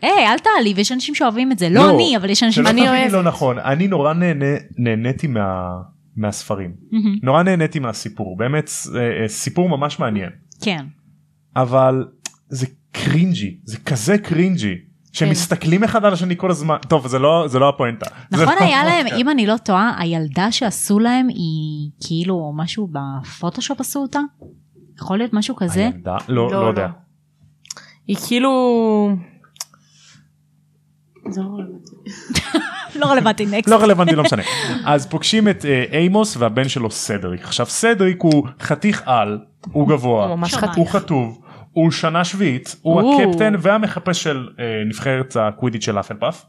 היי 0.01 0.27
אל 0.27 0.39
תעליב 0.39 0.79
יש 0.79 0.91
אנשים 0.91 1.15
שאוהבים 1.15 1.51
את 1.51 1.59
זה 1.59 1.69
לא 1.69 1.89
אני 1.89 2.17
אבל 2.17 2.29
יש 2.29 2.43
אנשים 2.43 2.63
שלא 2.63 2.69
אני 2.69 2.81
תביני 2.81 2.99
אוהבת. 2.99 3.13
לא 3.13 3.23
נכון 3.23 3.59
אני 3.59 3.87
נורא 3.87 4.13
נהנה 4.13 4.45
נהניתי 4.77 5.27
מה 5.27 5.67
מהספרים 6.15 6.71
מהמם. 6.91 7.15
נורא 7.23 7.43
נהניתי 7.43 7.79
מהסיפור 7.79 8.37
באמת 8.37 8.69
אה, 8.95 9.21
אה, 9.21 9.27
סיפור 9.27 9.69
ממש 9.69 9.99
מעניין 9.99 10.29
כן 10.61 10.85
אבל 11.55 12.05
זה 12.49 12.67
cringy 12.91 13.57
זה 13.63 13.77
כזה 13.77 14.17
cringy 14.17 14.75
שמסתכלים 15.15 15.83
אחד 15.83 16.05
על 16.05 16.13
השני 16.13 16.37
כל 16.37 16.51
הזמן 16.51 16.75
טוב 16.87 17.07
זה 17.07 17.19
לא 17.19 17.43
זה 17.47 17.59
לא 17.59 17.69
הפואנטה. 17.69 18.05
נכון 18.31 18.55
לא 18.59 18.65
היה 18.65 18.85
להם 18.85 18.99
הפואנטה. 18.99 19.15
אם 19.15 19.29
אני 19.29 19.47
לא 19.47 19.57
טועה 19.57 19.95
הילדה 19.97 20.51
שעשו 20.51 20.99
להם 20.99 21.27
היא 21.27 21.89
כאילו 22.07 22.53
משהו 22.55 22.87
בפוטושופ 22.91 23.79
עשו 23.79 23.99
אותה 23.99 24.19
יכול 25.01 25.17
להיות 25.17 25.33
משהו 25.33 25.55
כזה 25.55 25.85
הילדה? 25.85 26.17
לא 26.27 26.51
לא 26.51 26.67
יודע. 26.67 26.87
היא 28.07 28.17
כאילו... 28.27 29.09
זה 31.29 31.41
לא 31.41 31.47
רלוונטי. 31.47 31.91
לא 32.99 33.05
רלוונטי 33.05 33.45
next 33.51 33.69
לא 33.69 33.75
רלוונטי 33.75 34.15
לא 34.15 34.23
משנה 34.23 34.43
אז 34.85 35.07
פוגשים 35.07 35.49
את 35.49 35.65
אה, 35.65 35.83
אימוס 35.99 36.37
והבן 36.37 36.67
שלו 36.69 36.91
סדריק 36.91 37.43
עכשיו 37.43 37.65
סדריק 37.65 38.21
הוא 38.21 38.47
חתיך 38.61 39.03
על 39.05 39.39
הוא 39.71 39.87
גבוה. 39.87 40.35
הוא 40.75 40.87
חטוב 40.87 41.41
הוא 41.75 41.91
שנה 41.91 42.23
שביעית 42.23 42.75
הוא 42.81 43.01
או. 43.01 43.21
הקפטן 43.21 43.53
והמחפש 43.59 44.23
של 44.23 44.47
אה, 44.59 44.65
נבחרת 44.89 45.37
הקווידיץ' 45.39 45.81
של 45.81 45.99
הפלפאף. 45.99 46.45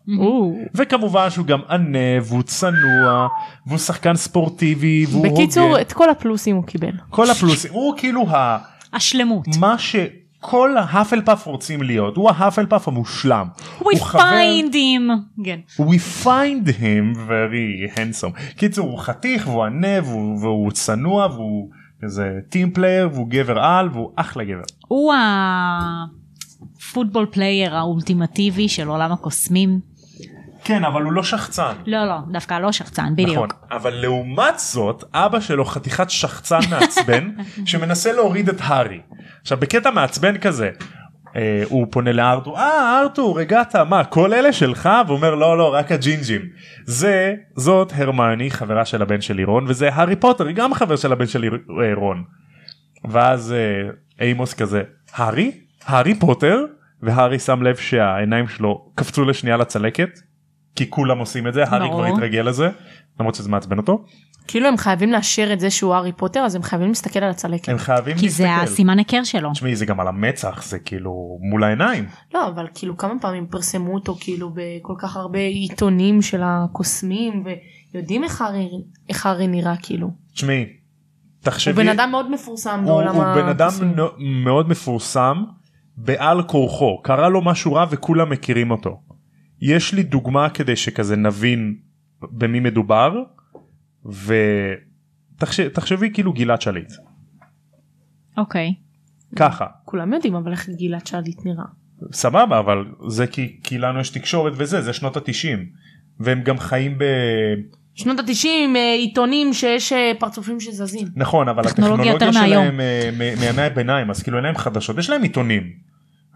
וכמובן 0.75 1.30
שהוא 1.30 1.47
גם 1.47 1.61
ענו 1.71 1.99
והוא 2.23 2.42
צנוע 2.42 3.28
והוא 3.66 3.78
שחקן 3.78 4.16
ספורטיבי 4.16 5.06
והוא 5.11 5.25
בקיצור 5.28 5.68
הוגן 5.68 5.80
את 5.80 5.92
כל 5.92 6.11
הפלוסים 6.11 6.56
הוא 6.56 6.64
קיבל. 6.64 6.90
כל 7.11 7.30
הפלוסים 7.30 7.73
הוא 7.73 7.95
כאילו 7.97 8.28
ה... 8.30 8.59
השלמות 8.92 9.47
מה 9.61 9.76
שכל 9.78 10.76
ההפלפאף 10.76 11.47
רוצים 11.47 11.83
להיות 11.83 12.16
הוא 12.16 12.30
ההפלפאף 12.31 12.88
המושלם. 12.88 13.47
we 13.59 13.83
הוא 13.83 14.00
חבר- 14.00 14.21
find 14.21 14.73
him 14.73 15.12
כן. 15.45 15.59
We 15.80 16.25
find 16.25 16.68
him 16.68 17.16
very 17.16 17.97
handsome. 17.99 18.54
קיצור 18.56 18.90
הוא 18.90 18.99
חתיך 18.99 19.49
והוא 19.49 19.64
ענו 19.64 20.02
והוא, 20.04 20.38
והוא 20.40 20.71
צנוע 20.71 21.26
והוא 21.26 21.71
איזה 22.03 22.38
team 22.49 22.73
player 22.73 23.09
והוא 23.12 23.26
גבר 23.29 23.59
על 23.59 23.88
והוא 23.93 24.12
אחלה 24.17 24.45
גבר. 24.45 24.62
הוא 24.88 25.15
ה 26.78 26.84
football 26.84 27.26
player 27.31 27.76
האולטימטיבי 27.76 28.69
של 28.69 28.88
עולם 28.88 29.12
הקוסמים 29.12 29.81
כן 30.67 30.85
אבל 30.85 31.03
הוא 31.03 31.12
לא 31.12 31.23
שחצן. 31.23 31.73
לא 31.87 32.05
לא 32.07 32.15
דווקא 32.33 32.59
לא 32.59 32.73
שחצן 32.73 33.03
נכון, 33.03 33.15
בדיוק 33.15 33.55
אבל 33.71 33.95
לעומת 33.95 34.59
זאת 34.59 35.05
אבא 35.15 35.41
שלו 35.41 35.65
חתיכת 35.65 36.11
שחצן 36.11 36.59
מעצבן 36.71 37.31
שמנסה 37.67 38.12
להוריד 38.12 38.49
את 38.49 38.57
הארי. 38.61 39.00
עכשיו 39.43 39.59
בקטע 39.59 39.91
מעצבן 39.91 40.38
כזה 40.38 40.71
הוא 41.64 41.87
פונה 41.90 42.12
לארתור 42.12 42.59
אה 42.59 43.00
ארתור 43.00 43.40
הגעת 43.40 43.76
מה 43.76 44.05
כל 44.05 44.35
אלה 44.35 44.52
שלך? 44.52 44.88
והוא 45.07 45.16
אומר 45.16 45.35
לא 45.35 45.59
לא 45.59 45.75
רק 45.75 45.93
הג'ינג'ים. 45.93 46.43
זה 46.85 47.35
זאת 47.57 47.93
הרמיוני 47.97 48.50
חברה 48.50 48.85
של 48.85 49.02
הבן 49.02 49.21
שלי 49.21 49.45
רון 49.45 49.64
וזה 49.69 49.88
הארי 49.93 50.16
פוטר 50.16 50.50
גם 50.50 50.75
חבר 50.75 50.97
של 50.97 51.12
הבן 51.12 51.26
שלי 51.26 51.49
אה, 51.49 51.95
רון. 51.95 52.25
ואז 53.05 53.52
אה, 53.52 54.26
אימוס 54.26 54.55
כזה 54.55 54.83
הארי? 55.12 55.52
הארי 55.87 56.14
פוטר? 56.14 56.64
והארי 57.02 57.38
שם 57.38 57.62
לב 57.62 57.76
שהעיניים 57.76 58.49
שלו 58.49 58.90
קפצו 58.95 59.25
לשנייה 59.25 59.57
לצלקת 59.57 60.19
כי 60.76 60.90
כולם 60.90 61.18
עושים 61.18 61.49
את 61.49 61.54
זה 61.54 61.64
הארי 61.64 61.88
כבר. 61.90 62.04
התרגל 62.06 62.40
לזה 62.40 62.68
למרות 63.21 63.35
שזה 63.35 63.49
מעצבן 63.49 63.78
אותו 63.78 64.04
כאילו 64.49 64.68
הם 64.68 64.76
חייבים 64.76 65.12
לאשר 65.12 65.52
את 65.52 65.61
זה 65.61 65.71
שהוא 65.71 65.95
הארי 65.95 66.12
פוטר 66.12 66.40
אז 66.40 66.54
הם 66.54 66.62
חייבים 66.62 66.88
להסתכל 66.88 67.18
על 67.18 67.30
הצלקת. 67.30 67.68
הם 67.68 67.78
חייבים 67.78 68.16
כי 68.16 68.28
זה 68.28 68.45
להסתכל. 68.45 68.73
הסימן 68.73 68.99
היכר 68.99 69.25
שלו 69.25 69.52
תשמעי 69.52 69.76
זה 69.76 69.87
גם 69.87 70.00
על 70.00 70.09
המצח 70.09 70.62
זה 70.62 70.78
כאילו 70.78 71.38
מול 71.50 71.64
העיניים 71.64 72.06
לא 72.35 72.49
אבל 72.49 72.66
כאילו 72.75 72.97
כמה 72.97 73.14
פעמים 73.21 73.47
פרסמו 73.47 73.95
אותו 73.95 74.16
כאילו 74.21 74.50
בכל 74.54 74.95
כך 74.99 75.16
הרבה 75.16 75.38
עיתונים 75.38 76.23
של 76.23 76.40
הקוסמים 76.45 77.45
ויודעים 77.95 78.25
איך 78.25 78.42
הארי 78.42 78.68
איך 79.09 79.26
הארי 79.26 79.47
נראה 79.47 79.75
כאילו. 79.83 80.11
תשמעי 80.35 80.61
הוא 80.61 80.66
תחשבי 81.52 81.75
בן 81.75 81.88
אדם 81.88 82.11
מאוד 82.11 82.30
מפורסם 82.30 82.80
הוא, 82.80 82.87
בעולם 82.87 83.14
הוא 83.14 83.25
בן 83.25 83.49
אדם 83.49 83.66
הקוסמים. 83.66 83.95
מאוד 84.45 84.68
מפורסם 84.68 85.45
בעל 85.97 86.42
כורחו 86.42 87.02
קרה 87.02 87.28
לו 87.28 87.42
משהו 87.42 87.75
רע 87.75 87.87
וכולם 87.90 88.30
מכירים 88.30 88.71
אותו. 88.71 89.00
יש 89.61 89.95
לי 89.95 90.03
דוגמה 90.03 90.49
כדי 90.49 90.77
שכזה 90.77 91.17
נבין 91.17 91.77
במי 92.23 92.61
מדובר 92.61 93.15
ותחשבי 95.37 96.11
כאילו 96.15 96.33
גלעד 96.33 96.61
שליט 96.61 96.93
אוקיי 98.39 98.75
ככה 99.37 99.67
כולם 99.85 100.13
יודעים 100.13 100.35
אבל 100.35 100.53
איך 100.53 100.69
גלעד 100.69 101.07
שליט 101.07 101.45
נראה. 101.45 101.65
סבבה 102.13 102.59
אבל 102.59 102.85
זה 103.09 103.27
כי, 103.27 103.61
כי 103.63 103.79
לנו 103.79 104.01
יש 104.01 104.11
תקשורת 104.11 104.53
וזה 104.57 104.81
זה 104.81 104.93
שנות 104.93 105.17
התשעים 105.17 105.67
והם 106.21 106.43
גם 106.43 106.59
חיים 106.59 106.99
ב... 106.99 107.05
שנות 107.95 108.19
התשעים 108.19 108.77
אה, 108.77 108.93
עיתונים 108.93 109.53
שיש 109.53 109.93
אה, 109.93 110.13
פרצופים 110.19 110.61
שזזים. 110.61 111.09
נכון 111.17 111.49
אבל 111.49 111.65
טכנולוגיה 111.65 112.13
הטכנולוגיה. 112.15 112.43
שלהם 112.43 112.81
אה, 112.81 113.11
מ- 113.13 113.19
מימי 113.41 113.63
הביניים 113.63 114.11
אז 114.11 114.23
כאילו 114.23 114.37
אין 114.37 114.45
להם 114.45 114.57
חדשות 114.57 114.99
יש 114.99 115.11
להם 115.11 115.23
עיתונים 115.23 115.63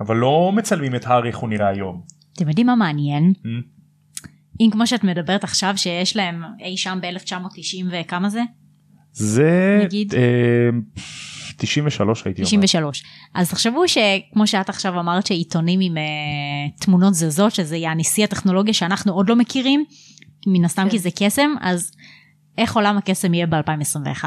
אבל 0.00 0.16
לא 0.16 0.52
מצלמים 0.54 0.94
את 0.94 1.06
הארי 1.06 1.28
איך 1.28 1.36
הוא 1.36 1.48
נראה 1.48 1.68
היום. 1.68 2.02
אתם 2.40 2.48
יודעים 2.48 2.66
מה 2.66 2.74
מעניין? 2.74 3.32
Mm. 3.36 3.48
אם 4.60 4.68
כמו 4.72 4.86
שאת 4.86 5.04
מדברת 5.04 5.44
עכשיו 5.44 5.72
שיש 5.76 6.16
להם 6.16 6.42
אי 6.60 6.76
שם 6.76 6.98
ב-1990 7.02 7.84
וכמה 7.90 8.28
זה? 8.28 8.42
זה 9.12 9.80
נגיד? 9.84 10.14
אה, 10.14 10.20
93 11.56 12.26
הייתי 12.26 12.42
אומר. 12.42 12.48
93. 12.48 13.04
אז 13.34 13.50
תחשבו 13.50 13.88
שכמו 13.88 14.46
שאת 14.46 14.68
עכשיו 14.68 15.00
אמרת 15.00 15.26
שעיתונים 15.26 15.80
עם 15.82 15.96
uh, 15.96 16.84
תמונות 16.84 17.14
זזות 17.14 17.52
שזה 17.52 17.76
יעני 17.76 18.04
שיא 18.04 18.24
הטכנולוגיה 18.24 18.74
שאנחנו 18.74 19.12
עוד 19.12 19.28
לא 19.28 19.36
מכירים 19.36 19.84
מן 20.46 20.64
הסתם 20.64 20.82
כן. 20.82 20.90
כי 20.90 20.98
זה 20.98 21.10
קסם 21.18 21.50
אז 21.60 21.92
איך 22.58 22.76
עולם 22.76 22.96
הקסם 22.96 23.34
יהיה 23.34 23.46
ב-2021? 23.46 24.24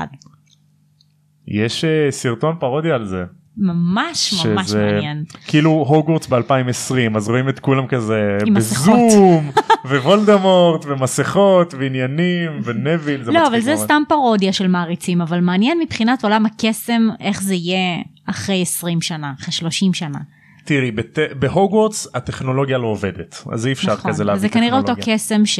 יש 1.47 1.85
אה, 1.85 2.11
סרטון 2.11 2.55
פרודיה 2.59 2.95
על 2.95 3.05
זה. 3.05 3.23
ממש 3.57 4.45
ממש 4.45 4.67
שזה 4.67 4.85
מעניין. 4.85 5.23
כאילו 5.47 5.69
הוגוורטס 5.87 6.27
ב2020 6.27 7.15
אז 7.17 7.29
רואים 7.29 7.49
את 7.49 7.59
כולם 7.59 7.87
כזה. 7.87 8.37
בזום 8.55 9.51
ווולדמורט 9.89 10.85
ומסכות 10.85 11.73
ועניינים 11.73 12.51
ונביל 12.63 13.23
זה 13.23 13.31
לא 13.31 13.39
מצחיק 13.39 13.53
אבל 13.53 13.59
זה 13.61 13.71
ממש. 13.71 13.81
סתם 13.81 14.01
פרודיה 14.07 14.53
של 14.53 14.67
מעריצים 14.67 15.21
אבל 15.21 15.39
מעניין 15.39 15.79
מבחינת 15.79 16.23
עולם 16.23 16.45
הקסם 16.45 17.07
איך 17.19 17.41
זה 17.41 17.55
יהיה 17.55 18.01
אחרי 18.25 18.61
20 18.61 19.01
שנה 19.01 19.33
אחרי 19.41 19.51
30 19.51 19.93
שנה. 19.93 20.19
תראי 20.65 20.91
בת... 20.91 21.19
בהוגוורטס 21.39 22.07
הטכנולוגיה 22.15 22.77
לא 22.77 22.87
עובדת 22.87 23.43
אז 23.51 23.67
אי 23.67 23.71
אפשר 23.71 23.93
נכון. 23.93 24.11
כזה 24.11 24.23
להביא 24.23 24.41
זה 24.41 24.49
כנראה 24.49 24.77
אותו 24.77 24.87
טכנולוגיה. 24.87 25.15
קסם 25.15 25.45
ש... 25.45 25.59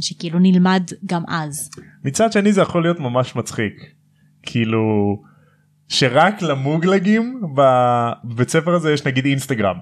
שכאילו 0.00 0.38
נלמד 0.38 0.82
גם 1.06 1.22
אז. 1.28 1.70
מצד 2.04 2.32
שני 2.32 2.52
זה 2.52 2.60
יכול 2.60 2.82
להיות 2.82 3.00
ממש 3.00 3.36
מצחיק 3.36 3.74
כאילו 4.42 5.16
שרק 5.90 6.42
למוגלגים 6.42 7.42
בבית 7.54 8.50
ספר 8.50 8.74
הזה 8.74 8.92
יש 8.92 9.06
נגיד 9.06 9.24
אינסטגרם 9.24 9.76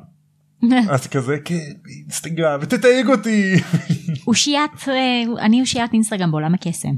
אז 0.91 1.07
כזה 1.07 1.37
כן 1.45 1.55
אינסטגרם 1.88 2.59
ותתייג 2.62 3.09
אותי 3.09 3.55
אושיית, 4.27 4.71
אה, 4.88 4.95
אני 5.41 5.61
אושיית 5.61 5.93
אינסטגרם 5.93 6.31
בעולם 6.31 6.55
הקסם. 6.55 6.88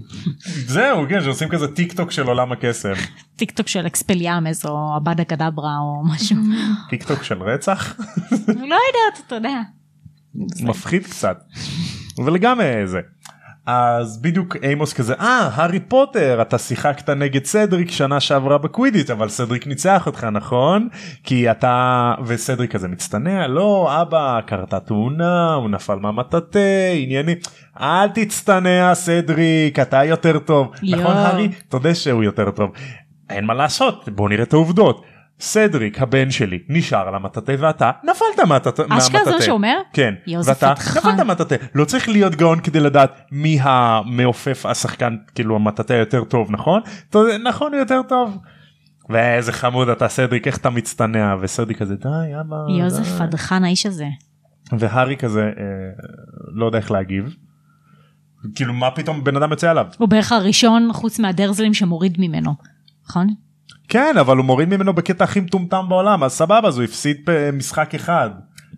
זהו 0.67 1.07
כן 1.09 1.21
שעושים 1.21 1.49
כזה 1.49 1.75
טיק 1.75 1.93
טוק 1.93 2.11
של 2.11 2.27
עולם 2.27 2.53
הקסם 2.53 2.93
טיק 3.39 3.51
טוק 3.51 3.69
של 3.69 3.87
אקספליארמוס 3.87 4.67
או 4.67 4.95
אבדה 4.97 5.25
קדברה 5.25 5.79
או 5.79 6.03
משהו. 6.05 6.37
טיק 6.91 7.03
טוק 7.03 7.23
של 7.23 7.43
רצח 7.43 7.97
לא 8.49 8.55
יודעת, 8.55 9.27
אתה 9.27 9.35
יודע. 9.35 9.61
מפחיד 10.61 11.07
קצת 11.07 11.43
אבל 12.19 12.39
גם 12.39 12.61
אה, 12.61 12.87
זה 12.87 13.01
אז 13.71 14.19
בדיוק 14.23 14.57
אימוס 14.63 14.93
כזה 14.93 15.15
אה 15.15 15.51
הארי 15.55 15.81
פוטר 15.81 16.43
אתה 16.43 16.59
שיחקת 16.59 17.11
נגד 17.11 17.45
סדריק 17.45 17.91
שנה 17.91 18.21
שעברה 18.21 18.59
בקווידיץ' 18.59 19.11
אבל 19.11 19.29
סדריק 19.29 19.67
ניצח 19.67 20.07
אותך 20.07 20.25
נכון? 20.25 20.89
כי 21.25 21.51
אתה 21.51 22.15
וסדריק 22.27 22.73
כזה 22.73 22.89
מצטנע 22.89 23.47
לא 23.47 23.89
אבא 24.03 24.41
קרתה 24.47 24.81
תאונה 24.81 25.55
הוא 25.55 25.71
נפל 25.71 25.95
מהמטאטה 25.95 26.59
ענייני. 26.95 27.35
אל 27.81 28.09
תצטנע 28.09 28.95
סדריק 28.95 29.79
אתה 29.79 30.05
יותר 30.05 30.39
טוב. 30.39 30.71
יואו. 30.83 31.01
נכון 31.01 31.17
הארי? 31.17 31.49
תודה 31.69 31.95
שהוא 31.95 32.25
יותר 32.25 32.51
טוב. 32.51 32.71
אין 33.31 33.45
מה 33.45 33.55
לעשות 33.55 34.09
בוא 34.09 34.29
נראה 34.29 34.43
את 34.43 34.53
העובדות. 34.53 35.05
סדריק 35.41 36.03
הבן 36.03 36.31
שלי 36.31 36.59
נשאר 36.69 37.09
על 37.09 37.15
המטאטה 37.15 37.53
ואתה 37.59 37.91
נפלת 38.05 38.49
מהמטאטה. 38.49 38.83
אשכרה 38.89 39.25
זה 39.25 39.31
מה 39.31 39.43
שהוא 39.43 39.55
אומר? 39.55 39.81
כן. 39.93 40.15
ואתה. 40.45 40.73
נפלת 40.97 41.15
מהמטאטה. 41.15 41.55
לא 41.75 41.85
צריך 41.85 42.09
להיות 42.09 42.35
גאון 42.35 42.61
כדי 42.61 42.81
לדעת 42.81 43.21
מי 43.33 43.59
המעופף 43.63 44.67
השחקן 44.67 45.17
כאילו 45.35 45.57
המטאטה 45.57 45.95
יותר 45.95 46.25
טוב 46.25 46.51
נכון? 46.51 46.81
נכון 47.45 47.73
הוא 47.73 47.81
יותר 47.81 48.01
טוב. 48.09 48.39
ואיזה 49.11 49.53
חמוד 49.53 49.89
אתה 49.89 50.09
סדריק 50.09 50.47
איך 50.47 50.57
אתה 50.57 50.71
מצטנע 50.71 51.37
וסדריק 51.41 51.79
כזה 51.79 51.97
די 51.97 52.09
אבא. 52.41 52.57
די." 53.03 53.05
פדחן 53.19 53.65
האיש 53.65 53.87
הזה. 53.87 54.07
והארי 54.79 55.17
כזה 55.17 55.43
אה, 55.43 55.53
לא 56.55 56.67
יודע 56.67 56.79
איך 56.79 56.91
להגיב. 56.91 57.35
כאילו 58.55 58.73
מה 58.73 58.91
פתאום 58.91 59.25
בן 59.25 59.37
אדם 59.37 59.51
יוצא 59.51 59.71
עליו. 59.71 59.87
הוא 59.99 60.09
בערך 60.09 60.33
הראשון 60.33 60.89
חוץ 60.93 61.19
מהדרזלים 61.19 61.75
שמוריד 61.75 62.17
ממנו. 62.19 62.55
נכון? 63.09 63.27
כן 63.91 64.15
אבל 64.21 64.37
הוא 64.37 64.45
מוריד 64.45 64.69
ממנו 64.69 64.93
בקטע 64.93 65.25
הכי 65.25 65.41
מטומטם 65.41 65.85
בעולם 65.89 66.25
אז 66.25 66.33
סבבה 66.33 66.69
אז 66.69 66.77
הוא 66.77 66.85
הפסיד 66.85 67.17
משחק 67.53 67.95
אחד. 67.95 68.31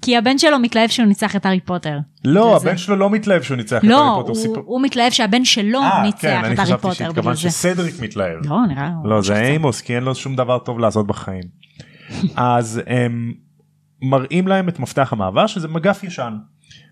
כי 0.03 0.17
הבן 0.17 0.39
שלו 0.39 0.59
מתלהב 0.59 0.89
שהוא 0.91 1.07
ניצח 1.07 1.37
את 1.37 1.47
הארי 1.47 1.61
פוטר. 1.61 1.99
לא 2.25 2.57
הבן 2.57 2.77
שלו 2.77 2.97
לא 2.97 3.11
מתלהב 3.11 3.43
שהוא 3.43 3.57
ניצח 3.57 3.79
את 3.79 3.85
לא, 3.85 4.05
הארי 4.05 4.27
פוטר. 4.27 4.49
הוא 4.49 4.57
הוא- 4.67 4.83
מתלהב 4.83 5.13
שהבן 5.13 5.45
שלו 5.45 5.81
אה, 5.81 6.03
ניצח 6.03 6.21
כן, 6.21 6.45
אני 6.45 6.55
את 6.55 6.59
הארי 6.59 6.67
חשבתי 6.67 6.83
פוטר. 6.83 6.95
שהתכוונת 6.95 7.19
בגלל 7.25 7.35
זה. 7.35 7.41
שסדריק 7.41 7.95
מתלהב. 8.03 8.47
לא 8.47 8.67
נראה. 8.69 8.91
לא 9.05 9.23
זה. 9.23 9.41
אימוס 9.43 9.81
כי 9.81 9.97
אין 9.97 10.03
לו 10.05 10.15
שום 10.15 10.37
דבר 10.37 10.59
טוב 10.59 10.79
לעשות 10.79 11.07
בחיים. 11.07 11.43
אז 12.37 12.81
הם 12.87 13.33
מראים 14.03 14.49
להם 14.49 14.69
את 14.69 14.79
מפתח 14.79 15.13
המעבר 15.13 15.47
שזה 15.47 15.69
מגף 15.69 16.05
ישן. 16.05 16.33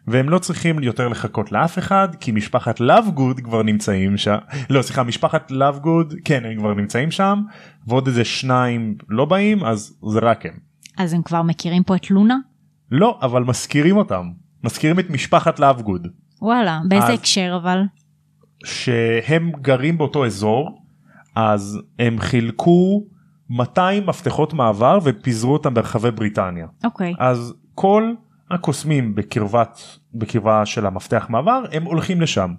והם 0.07 0.29
לא 0.29 0.39
צריכים 0.39 0.83
יותר 0.83 1.09
לחכות 1.09 1.53
לאף 1.53 1.79
אחד 1.79 2.09
כי 2.21 2.33
משפחת 2.33 2.81
לאבגוד 2.81 3.41
כבר 3.41 3.63
נמצאים 3.63 4.17
שם 4.17 4.37
לא 4.71 4.83
סליחה 4.83 5.03
משפחת 5.03 5.51
לאבגוד 5.51 6.15
כן 6.25 6.43
הם 6.45 6.59
כבר 6.59 6.75
נמצאים 6.75 7.11
שם 7.11 7.43
ועוד 7.87 8.07
איזה 8.07 8.25
שניים 8.25 8.95
לא 9.09 9.25
באים 9.25 9.65
אז 9.65 9.99
זה 10.13 10.19
רק 10.23 10.47
הם. 10.47 10.53
אז 10.99 11.13
הם 11.13 11.23
כבר 11.23 11.43
מכירים 11.43 11.83
פה 11.83 11.97
את 11.97 12.11
לונה? 12.11 12.37
לא 12.91 13.19
אבל 13.23 13.43
מזכירים 13.43 13.97
אותם 13.97 14.31
מזכירים 14.65 14.99
את 14.99 15.11
משפחת 15.11 15.59
לאבגוד 15.61 16.09
וואלה, 16.43 16.81
באיזה 16.89 17.07
אז- 17.07 17.19
הקשר 17.19 17.59
אבל? 17.63 17.83
שהם 18.65 19.53
גרים 19.61 19.99
באותו 19.99 20.27
אזור 20.27 20.83
אז 21.37 21.79
הם 21.99 22.19
חילקו 22.21 23.05
200 23.51 24.07
מפתחות 24.07 24.55
מעבר 24.55 24.99
ופיזרו 25.05 25.53
אותם 25.53 25.75
ברחבי 25.75 26.11
בריטניה 26.11 26.67
אוקיי. 26.85 27.15
אז 27.19 27.55
כל 27.75 28.13
הקוסמים 28.51 29.15
בקרבת 29.15 29.81
בקרבה 30.15 30.67
של 30.67 30.87
המפתח 30.87 31.27
מעבר 31.29 31.63
הם 31.73 31.85
הולכים 31.85 32.21
לשם. 32.21 32.55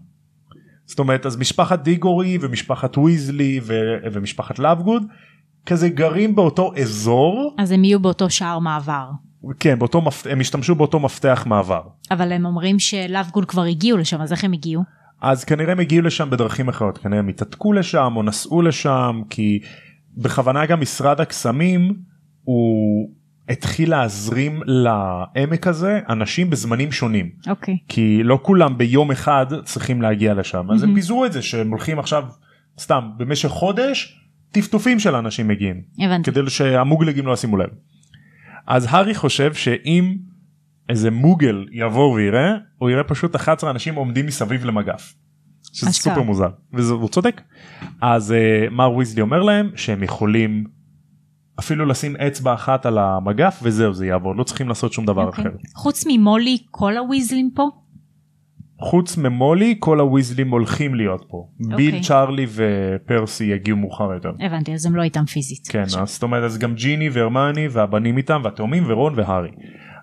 זאת 0.86 1.00
אומרת 1.00 1.26
אז 1.26 1.38
משפחת 1.38 1.80
דיגורי 1.84 2.38
ומשפחת 2.42 2.98
ויזלי 2.98 3.60
ו- 3.64 3.98
ומשפחת 4.12 4.60
לאבגוד 4.60 5.04
כזה 5.66 5.90
גרים 5.90 6.36
באותו 6.36 6.74
אזור 6.82 7.56
אז 7.60 7.72
הם 7.72 7.84
יהיו 7.84 8.00
באותו 8.00 8.30
שער 8.30 8.60
מעבר. 8.60 9.10
כן 9.60 9.80
באותו 9.80 10.02
מפ... 10.02 10.28
הם 10.30 10.40
השתמשו 10.40 10.76
באותו 10.76 11.00
מפתח 11.00 11.44
מעבר 11.48 11.82
אבל 12.12 12.32
הם 12.32 12.46
אומרים 12.46 12.80
שלאבגול 12.80 13.46
כבר 13.46 13.64
הגיעו 13.64 13.98
לשם, 13.98 14.22
אז 14.22 14.32
איך 14.32 14.44
הם 14.44 14.54
הגיעו? 14.54 14.84
אז 15.22 15.44
כנראה 15.44 15.72
הם 15.72 15.80
הגיעו 15.80 16.06
לשם 16.06 16.30
בדרכים 16.30 16.70
אחרות 16.70 16.98
כנראה 16.98 17.20
הם 17.20 17.28
התעתקו 17.28 17.74
לשם 17.74 18.14
או 18.16 18.24
נסעו 18.24 18.62
לשם 18.62 19.22
כי 19.30 19.60
בכוונה 20.18 20.66
גם 20.66 20.82
משרד 20.82 21.22
הקסמים 21.22 21.96
הוא 22.44 23.10
התחיל 23.52 23.90
להזרים 23.90 24.62
לעמק 24.66 25.68
הזה 25.68 26.00
אנשים 26.10 26.50
בזמנים 26.50 26.92
שונים 26.92 27.30
אוקיי. 27.48 27.78
כי 27.88 28.24
לא 28.24 28.40
כולם 28.42 28.78
ביום 28.78 29.12
אחד 29.12 29.46
צריכים 29.64 30.02
להגיע 30.02 30.34
לשם 30.34 30.72
אז 30.72 30.84
הם. 30.84 30.94
פיזרו 30.96 31.26
את 31.26 31.34
זה 31.34 31.42
שהם 31.42 31.70
הולכים 31.70 32.00
עכשיו 32.00 32.24
סתם 32.80 33.10
במשך 33.18 33.50
חודש 33.50 34.22
טפטופים 34.52 35.00
של 35.00 35.16
אנשים 35.16 35.48
מגיעים 35.48 35.82
הבנתי. 36.00 36.32
כדי 36.32 36.50
שהמוגלגים 36.50 37.28
לא 37.28 37.34
ישימו 37.34 37.58
לב. 37.58 37.70
אז 38.68 38.88
הארי 38.90 39.16
חושב 39.16 39.54
שאם 39.54 40.16
איזה 40.90 41.12
מוגל 41.12 41.66
יבוא 41.72 42.14
ויראה 42.14 42.54
הוא 42.78 42.90
יראה 42.90 43.04
פשוט 43.04 43.36
11 43.36 43.72
אנשים 43.72 43.96
עומדים 43.96 44.26
מסביב 44.26 44.66
למגף. 44.66 45.14
שזה 45.74 45.90
אשכרה. 45.90 46.14
סופר 46.14 46.26
מוזר 46.26 46.50
והוא 46.74 47.10
צודק. 47.10 47.42
אז 48.02 48.32
uh, 48.32 48.70
מר 48.70 48.94
ויזלי 48.94 49.22
אומר 49.22 49.44
להם 49.44 49.72
שהם 49.76 50.04
יכולים 50.04 50.64
אפילו 51.62 51.86
לשים 51.86 52.16
אצבע 52.16 52.54
אחת 52.54 52.86
על 52.86 52.98
המגף 52.98 53.60
וזהו 53.64 53.94
זה 53.94 54.06
יעבוד 54.06 54.38
לא 54.38 54.44
צריכים 54.44 54.68
לעשות 54.70 54.94
שום 54.94 55.06
דבר 55.06 55.28
אוקיי. 55.28 55.44
אחר. 55.44 55.52
חוץ 55.76 56.06
ממולי, 56.08 56.58
כל 56.72 56.98
הוויזלים 56.98 57.50
פה? 57.56 57.70
חוץ 58.80 59.18
ממולי 59.18 59.76
כל 59.80 60.00
הוויזלים 60.00 60.52
הולכים 60.52 60.96
להיות 60.96 61.26
פה. 61.28 61.48
ביל 61.60 61.88
אוקיי. 61.88 62.02
צ'ארלי 62.02 62.46
ופרסי 62.50 63.44
יגיעו 63.44 63.78
מאוחר 63.78 64.14
יותר. 64.14 64.32
הבנתי, 64.40 64.74
אז 64.74 64.86
הם 64.86 64.96
לא 64.96 65.02
איתם 65.02 65.26
פיזית. 65.26 65.68
כן 65.68 65.82
עכשיו. 65.82 66.02
אז 66.02 66.14
זאת 66.14 66.24
אומרת 66.24 66.44
אז 66.44 66.58
גם 66.58 66.74
ג'יני 66.74 67.10
והרמני 67.10 67.68
והבנים 67.68 68.18
איתם 68.18 68.42
והתאומים 68.44 68.84
ורון 68.88 69.14
והארי. 69.16 69.52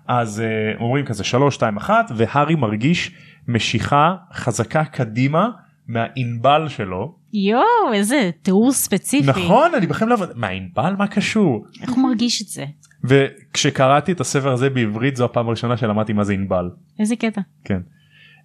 אז 0.07 0.43
uh, 0.77 0.81
אומרים 0.81 1.05
כזה 1.05 1.23
3 1.23 1.55
2 1.55 1.77
1 1.77 2.11
והארי 2.15 2.55
מרגיש 2.55 3.11
משיכה 3.47 4.15
חזקה 4.33 4.85
קדימה 4.85 5.49
מהענבל 5.87 6.67
שלו. 6.67 7.18
יואו, 7.33 7.93
איזה 7.93 8.29
תיאור 8.41 8.71
ספציפי. 8.71 9.29
נכון 9.29 9.75
אני 9.75 9.87
בכלל 9.87 10.07
לא 10.07 10.13
עבוד 10.13 10.29
מהענבל 10.35 10.95
מה 10.97 11.07
קשור. 11.07 11.65
איך 11.81 11.91
הוא 11.91 12.03
מרגיש 12.03 12.41
את 12.41 12.47
זה? 12.47 12.65
וכשקראתי 13.03 14.11
את 14.11 14.21
הספר 14.21 14.51
הזה 14.51 14.69
בעברית 14.69 15.15
זו 15.15 15.25
הפעם 15.25 15.47
הראשונה 15.47 15.77
שלמדתי 15.77 16.13
מה 16.13 16.23
זה 16.23 16.33
ענבל. 16.33 16.69
איזה 16.99 17.15
קטע. 17.15 17.41
כן. 17.63 17.79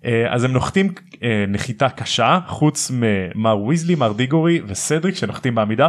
אה, 0.05 0.35
אז 0.35 0.44
הם 0.44 0.53
נוחתים 0.53 0.92
אה, 1.23 1.44
נחיתה 1.49 1.88
קשה 1.88 2.38
חוץ 2.47 2.90
ממר 2.94 3.59
ויזלי 3.59 3.94
מר 3.94 4.12
דיגורי 4.12 4.61
וסדריק 4.66 5.14
שנוחתים 5.14 5.55
בעמידה 5.55 5.88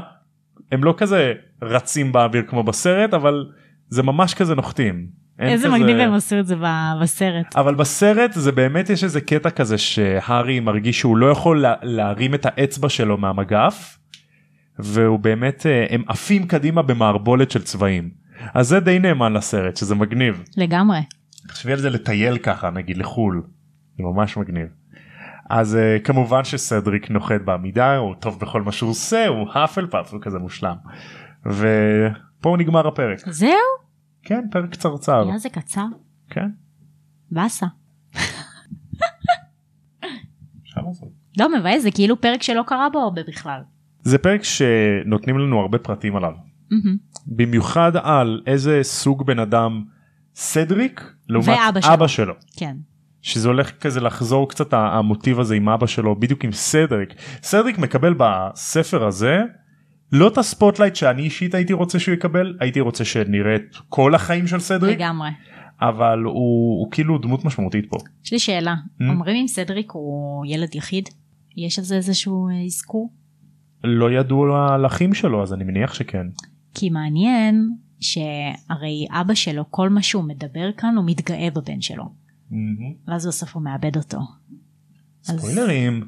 הם 0.72 0.84
לא 0.84 0.94
כזה 0.98 1.34
רצים 1.62 2.12
באוויר 2.12 2.44
כמו 2.48 2.64
בסרט 2.64 3.14
אבל 3.14 3.46
זה 3.90 4.04
ממש 4.04 4.34
כזה 4.34 4.56
נוחתים. 4.56 5.25
איזה 5.40 5.68
כזה- 5.68 5.78
מגניב 5.78 5.98
הם 6.00 6.14
עשו 6.14 6.40
את 6.40 6.48
זה 6.48 6.56
בסרט. 7.02 7.56
אבל 7.56 7.76
בסרט 7.76 8.34
זה 8.34 8.52
באמת 8.52 8.90
יש 8.90 9.04
איזה 9.04 9.22
קטע 9.22 9.50
כזה 9.50 9.78
שהארי 9.78 10.60
מרגיש 10.60 11.00
שהוא 11.00 11.18
לא 11.18 11.32
יכול 11.32 11.62
לה, 11.62 11.74
להרים 11.82 12.34
את 12.34 12.46
האצבע 12.46 12.90
שלו 12.90 13.18
מהמגף 13.18 13.98
והוא 14.80 15.20
באמת 15.20 15.66
אה, 15.66 15.86
הם 15.90 16.04
עפים 16.08 16.48
קדימה 16.48 16.82
במערבולת 16.82 17.52
של 17.52 17.64
צבעים 17.64 18.10
אז 18.54 18.68
זה 18.68 18.80
די 18.80 19.00
נאמן 19.00 19.34
לסרט 19.34 19.78
שזה 19.78 19.96
מגניב. 19.96 20.44
לגמרי. 20.58 21.00
תחשבי 21.48 21.72
על 21.72 21.80
זה 21.80 21.90
לטייל 21.90 22.38
ככה 22.38 22.70
נגיד 22.70 22.98
לחול 22.98 23.44
זה 23.98 24.04
ממש 24.04 24.38
מגניב. 24.38 24.68
אז 25.50 25.78
uh, 25.78 26.02
כמובן 26.04 26.44
שסדריק 26.44 27.12
נוחת 27.12 27.42
בעמידה 27.46 27.98
הוא 27.98 28.16
טוב 28.20 28.40
בכל 28.40 28.62
מה 28.62 28.72
שהוא 28.72 28.90
עושה 28.90 29.28
הוא 29.28 29.48
האפל 29.54 29.88
הוא 30.12 30.22
כזה 30.22 30.40
מושלם. 30.40 30.76
ופה 31.46 32.56
נגמר 32.60 32.88
הפרק 32.88 33.20
זהו? 33.30 33.85
כן 34.26 34.46
פרק 34.52 34.70
קצרצר 34.70 35.28
היה 35.30 35.38
זה 35.38 35.50
קצר? 35.50 35.86
כן 36.30 36.50
באסה. 37.32 37.66
אפשר 40.64 40.82
לעשות. 40.88 41.10
לא 41.38 41.60
מבאס 41.60 41.84
זה 41.84 41.92
כאילו 41.92 42.22
פרק 42.22 42.44
שלא 42.44 42.64
קרה 42.68 42.90
בו 42.90 43.00
הרבה 43.00 43.22
בכלל. 43.28 43.62
זה 44.02 44.18
פרק 44.18 44.44
שנותנים 44.44 45.40
לנו 45.40 45.60
הרבה 45.60 45.78
פרטים 45.78 46.16
עליו. 46.16 46.32
במיוחד 47.28 47.92
על 47.96 48.42
איזה 48.48 48.80
סוג 48.84 49.26
בן 49.26 49.40
אדם 49.40 49.84
סדריק 50.36 51.14
לעומת 51.30 51.48
ואבא 51.48 51.82
שלו. 51.82 51.94
אבא 51.94 52.08
שלו 52.08 52.34
כן. 52.58 52.76
שזה 53.22 53.48
הולך 53.48 53.72
כזה 53.72 54.02
לחזור 54.02 54.50
קצת 54.50 54.74
המוטיב 54.74 55.40
הזה 55.40 55.56
עם 55.56 55.70
אבא 55.70 55.88
שלו 55.88 56.20
בדיוק 56.20 56.44
עם 56.44 56.52
סדריק 56.52 57.14
סדריק 57.44 57.78
מקבל 57.78 58.16
בספר 58.18 59.06
הזה 59.06 59.42
לא 60.12 60.28
את 60.28 60.38
ה 60.38 60.43
spotlight 60.43 60.96
שאני 60.96 61.22
אישית 61.22 61.54
הייתי 61.54 61.74
רוצה 61.74 62.00
שהוא 62.00 62.16
יקבל 62.16 62.58
הייתי 62.60 62.80
רוצה 62.80 63.06
שנראה 63.06 63.56
את 63.56 63.76
כל 63.90 64.16
החיים 64.16 64.48
של 64.48 64.60
סדריק 64.60 64.98
לגמרי. 64.98 65.30
אבל 65.82 66.20
הוא, 66.20 66.34
הוא 66.80 66.92
כאילו 66.92 67.18
דמות 67.18 67.46
משמעותית 67.46 67.86
פה 67.90 67.98
יש 68.26 68.32
לי 68.34 68.40
שאלה. 68.40 68.76
Mm. 68.76 69.04
אומרים 69.10 69.36
אם 69.36 69.48
סדריק 69.48 69.92
הוא 69.92 70.46
ילד 70.46 70.76
יחיד? 70.76 71.10
יש 71.58 71.80
על 71.80 71.86
זה 71.86 71.96
איזשהו 71.96 72.48
אה, 72.50 72.66
אזכור? 72.66 73.14
לא 73.84 74.12
ידעו 74.12 74.56
על 74.56 74.84
האחים 74.86 75.14
שלו 75.14 75.44
אז 75.44 75.54
אני 75.54 75.64
מניח 75.64 75.94
שכן. 75.94 76.28
כי 76.74 76.90
מעניין 76.90 77.70
שהרי 78.00 79.08
אבא 79.22 79.34
שלו 79.34 79.66
כל 79.70 79.90
מה 79.90 80.02
שהוא 80.02 80.24
מדבר 80.24 80.72
כאן 80.78 80.96
הוא 80.98 81.06
מתגאה 81.08 81.48
בבן 81.54 81.82
שלו. 81.82 82.04
ואז 83.08 83.28
בסוף 83.28 83.56
הוא 83.56 83.64
מאבד 83.64 83.98
אותו. 83.98 84.18
אז- 85.30 85.40
ספוילרים. 85.40 86.04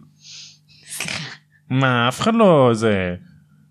מה 1.69 2.07
אף 2.07 2.21
אחד 2.21 2.33
לא 2.33 2.69
זה 2.73 3.15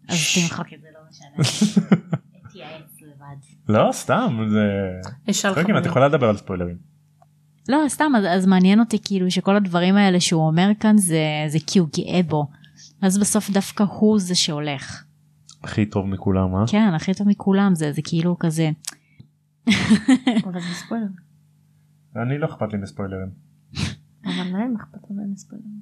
אז 0.09 0.19
תמחק 0.35 0.73
את 0.73 0.81
זה 0.81 0.89
לא 0.95 1.01
משנה. 1.11 1.45
תתייעץ 2.49 3.01
לבד. 3.03 3.37
לא 3.69 3.93
סתם 3.93 4.39
זה 4.51 4.67
יש 5.29 5.45
על 5.45 5.53
רגע 5.53 5.63
את 5.63 5.67
חברים. 5.67 5.85
יכולה 5.85 6.09
לדבר 6.09 6.29
על 6.29 6.37
ספוילרים. 6.37 6.77
לא 7.69 7.79
סתם 7.89 8.13
אז, 8.17 8.25
אז 8.29 8.47
מעניין 8.47 8.81
אותי 8.81 8.99
כאילו 9.05 9.31
שכל 9.31 9.57
הדברים 9.57 9.97
האלה 9.97 10.21
שהוא 10.21 10.47
אומר 10.47 10.71
כאן 10.81 10.99
זה 10.99 11.19
זה 11.49 11.59
כי 11.67 11.79
הוא 11.79 11.89
גאה 11.97 12.23
בו. 12.23 12.47
אז 13.03 13.19
בסוף 13.19 13.51
דווקא 13.51 13.83
הוא 13.83 14.19
זה 14.19 14.35
שהולך. 14.35 15.05
הכי 15.63 15.87
טוב 15.87 16.07
מכולם 16.07 16.55
אה? 16.55 16.65
כן 16.69 16.95
הכי 16.95 17.15
טוב 17.15 17.29
מכולם 17.29 17.75
זה 17.75 17.93
זה 17.93 18.03
כאילו 18.05 18.37
כזה 18.39 18.71
אבל 20.45 20.61
זה 20.61 20.75
ספוילר. 20.75 21.07
אני 22.17 22.39
לא 22.39 22.47
אכפת 22.47 22.73
לי 22.73 22.79
מספוילרים. 22.79 23.31
אבל 24.25 24.53
להם 24.53 24.75
אכפת 24.77 25.11
להם 25.11 25.33
מספוילרים. 25.33 25.81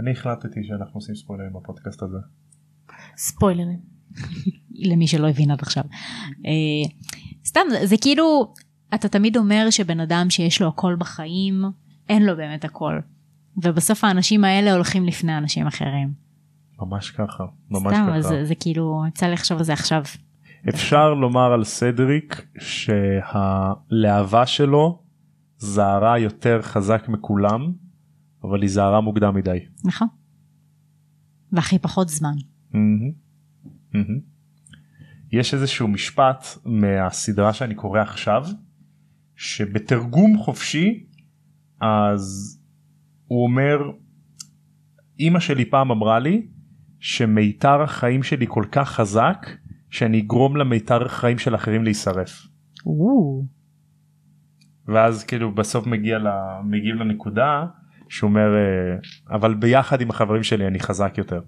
אני 0.00 0.10
החלטתי 0.10 0.64
שאנחנו 0.64 0.94
עושים 0.94 1.14
ספוילרים 1.14 1.52
בפודקאסט 1.52 2.02
הזה. 2.02 2.18
ספוילרים. 3.18 3.78
למי 4.90 5.06
שלא 5.06 5.28
הבין 5.28 5.50
עד 5.50 5.60
עכשיו. 5.62 5.84
אה, 6.46 6.90
סתם 7.46 7.60
זה, 7.84 7.96
כאילו 8.00 8.54
אתה 8.94 9.08
תמיד 9.08 9.36
אומר 9.36 9.66
שבן 9.70 10.00
אדם 10.00 10.30
שיש 10.30 10.62
לו 10.62 10.68
הכל 10.68 10.96
בחיים 10.98 11.64
אין 12.08 12.26
לו 12.26 12.36
באמת 12.36 12.64
הכל. 12.64 12.98
ובסוף 13.62 14.04
האנשים 14.04 14.44
האלה 14.44 14.72
הולכים 14.72 15.04
לפני 15.04 15.38
אנשים 15.38 15.66
אחרים. 15.66 16.12
ממש 16.80 17.10
ככה. 17.10 17.44
ממש 17.70 17.94
סתם 17.94 18.06
ככה. 18.06 18.16
אז 18.16 18.24
זה, 18.24 18.44
זה 18.44 18.54
כאילו 18.54 19.02
יצא 19.08 19.26
לי 19.26 19.32
לחשוב 19.32 19.58
על 19.58 19.64
זה 19.64 19.72
עכשיו. 19.72 20.02
אפשר 20.68 21.14
לומר 21.14 21.52
על 21.52 21.64
סדריק 21.64 22.46
שהלהבה 22.58 24.46
שלו 24.46 25.02
זהרה 25.58 26.18
יותר 26.18 26.62
חזק 26.62 27.08
מכולם 27.08 27.72
אבל 28.44 28.62
היא 28.62 28.70
זהרה 28.70 29.00
מוקדם 29.00 29.34
מדי. 29.34 29.58
נכון. 29.84 30.08
והכי 31.52 31.78
פחות 31.78 32.08
זמן. 32.08 32.34
מהמם. 32.72 33.12
מהמם. 33.94 34.20
יש 35.32 35.54
איזשהו 35.54 35.88
משפט 35.88 36.44
מהסדרה 36.64 37.52
שאני 37.52 37.74
קורא 37.74 38.00
עכשיו 38.00 38.44
שבתרגום 39.36 40.38
חופשי 40.38 41.06
אז 41.80 42.54
הוא 43.26 43.44
אומר 43.44 43.78
אמא 45.20 45.40
שלי 45.40 45.64
פעם 45.64 45.90
אמרה 45.90 46.18
לי 46.18 46.46
שמיתר 47.00 47.82
החיים 47.82 48.22
שלי 48.22 48.46
כל 48.48 48.64
כך 48.72 48.90
חזק 48.90 49.46
שאני 49.90 50.20
אגרום 50.20 50.56
למיתר 50.56 51.06
החיים 51.06 51.38
של 51.38 51.54
אחרים 51.54 51.84
להישרף. 51.84 52.46
ואז 54.88 55.24
כאילו 55.24 55.54
בסוף 55.54 55.86
מגיע. 55.86 56.18
מגיעים 56.64 56.96
לנקודה 56.96 57.66
שהוא 58.08 58.28
אומר 58.28 58.48
אה, 58.56 59.36
אבל 59.36 59.54
ביחד 59.54 60.00
עם 60.00 60.10
החברים 60.10 60.42
שלי 60.42 60.66
אני 60.66 60.80
חזק 60.80 61.18
יותר. 61.18 61.40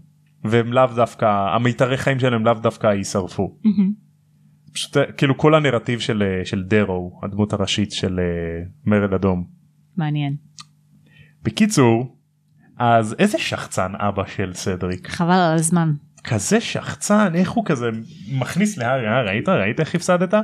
והם 0.44 0.72
לאו 0.72 0.87
דווקא 0.96 1.26
המיתרי 1.55 1.96
חיים 1.96 2.20
שלהם 2.20 2.44
לאו 2.44 2.55
דווקא 2.55 2.87
יישרפו. 2.87 3.57
מהמם. 3.64 3.92
פשוט 4.72 4.96
אה, 4.96 5.12
כאילו 5.12 5.38
כל 5.38 5.55
הנרטיב 5.55 6.00
של 6.00 6.22
אה, 6.22 6.44
של 6.44 6.62
דרו 6.62 7.20
הדמות 7.22 7.53
הראשית 7.53 7.92
של 7.92 8.20
אה, 8.20 8.64
מרד 8.87 9.12
אדום. 9.12 9.44
מעניין. 9.96 10.37
בקיצור 11.42 12.16
אז 12.79 13.16
איזה 13.18 13.38
שחצן 13.38 13.92
אבא 13.94 14.26
של 14.26 14.55
סדריק 14.55 15.09
חבל 15.09 15.35
על 15.35 15.55
הזמן. 15.55 15.92
כזה 16.24 16.61
שחצן 16.61 17.35
איך 17.35 17.50
הוא 17.50 17.64
כזה 17.64 17.90
מכניס 18.33 18.79
להארי 18.79 19.07
אה, 19.07 19.22
ראית 19.22 19.48
ראית 19.48 19.81
איך 19.81 19.94
הפסדת 19.94 20.35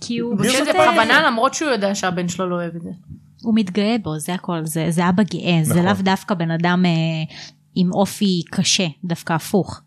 כי 0.00 0.18
הוא 0.18 0.32
הוא 0.32 0.40
עושה 0.40 0.58
את 0.58 0.64
זה 0.64 0.72
פשוט, 0.72 0.88
בכוונה 0.88 1.26
למרות 1.26 1.54
שהוא 1.54 1.70
יודע 1.70 1.94
שהבן 1.94 2.28
שלו 2.28 2.48
לא 2.48 2.54
אוהב 2.54 2.76
את 2.76 2.82
זה. 2.82 2.90
הוא 3.42 3.54
מתגאה 3.54 3.96
בו 4.02 4.18
זה 4.18 4.34
הכל 4.34 4.64
זה 4.64 4.86
זה 4.90 5.08
אבא 5.08 5.22
גאה 5.22 5.58
זה 5.62 5.74
נכון. 5.74 5.86
לאו 5.86 5.94
דווקא 6.02 6.34
בן 6.34 6.50
אדם 6.50 6.82
אה, 6.86 6.90
עם 7.80 7.92
אופי 7.92 8.42
קשה 8.50 8.86
דווקא 9.04 9.32
הפוך. 9.32 9.80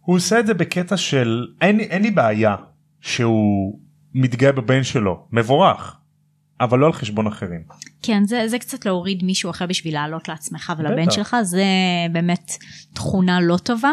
הוא 0.00 0.16
עושה 0.16 0.40
את 0.40 0.46
זה 0.46 0.54
בקטע 0.54 0.96
של 0.96 1.46
אין, 1.60 1.80
אין 1.80 2.02
לי 2.02 2.10
בעיה 2.10 2.56
שהוא 3.00 3.78
מתגאה 4.14 4.52
בבן 4.52 4.82
שלו 4.82 5.26
מבורך 5.32 5.96
אבל 6.60 6.78
לא 6.78 6.86
על 6.86 6.92
חשבון 6.92 7.26
אחרים. 7.26 7.60
כן 8.02 8.24
זה 8.24 8.48
זה 8.48 8.58
קצת 8.58 8.86
להוריד 8.86 9.24
מישהו 9.24 9.50
אחר 9.50 9.66
בשביל 9.66 9.94
לעלות 9.94 10.28
לעצמך 10.28 10.72
ולבן 10.78 11.02
בטח. 11.02 11.14
שלך 11.14 11.36
זה 11.42 11.64
באמת 12.12 12.52
תכונה 12.94 13.40
לא 13.40 13.56
טובה. 13.56 13.92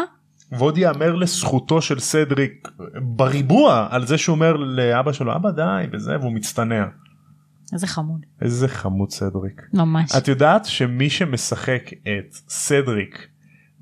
ועוד 0.52 0.78
ייאמר 0.78 1.14
לזכותו 1.14 1.82
של 1.82 2.00
סדריק 2.00 2.68
בריבוע 3.02 3.86
על 3.90 4.06
זה 4.06 4.18
שהוא 4.18 4.34
אומר 4.34 4.52
לאבא 4.52 5.12
שלו 5.12 5.36
אבא 5.36 5.50
די 5.50 5.86
וזה 5.92 6.18
והוא 6.20 6.32
מצטנע. 6.32 6.84
איזה 7.74 7.86
חמוד. 7.86 8.26
איזה 8.42 8.68
חמוד 8.68 9.10
סדריק. 9.10 9.62
ממש. 9.74 10.10
את 10.18 10.28
יודעת 10.28 10.64
שמי 10.64 11.10
שמשחק 11.10 11.90
את 12.02 12.34
סדריק 12.48 13.28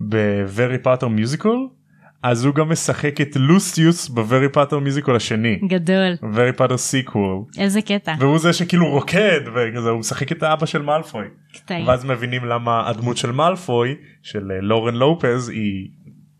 ב-Very 0.09 0.87
Potter 0.87 1.07
Musical 1.07 1.83
אז 2.23 2.45
הוא 2.45 2.55
גם 2.55 2.69
משחק 2.69 3.21
את 3.21 3.37
לוסיוס 3.37 4.09
ב-Very 4.09 4.55
Potter 4.57 4.75
Musical 4.75 5.17
השני. 5.17 5.61
גדול. 5.69 6.15
Very 6.23 6.59
Potter 6.59 6.75
Sequel. 6.75 7.59
איזה 7.59 7.83
קטע. 7.83 8.15
והוא 8.19 8.39
זה 8.39 8.53
שכאילו 8.53 8.91
רוקד 8.91 9.41
וכזה 9.55 9.91
הוא 9.91 9.99
משחק 9.99 10.33
את 10.33 10.43
האבא 10.43 10.67
של 10.67 10.83
מאלפוי. 10.83 11.25
קטעים. 11.53 11.89
ואז 11.89 12.05
מבינים 12.05 12.45
למה 12.45 12.89
הדמות 12.89 13.17
של 13.17 13.33
מאלפוי 13.33 13.95
של 14.23 14.53
אה, 14.53 14.61
לורן 14.61 14.95
לופז 14.95 15.49
היא 15.49 15.89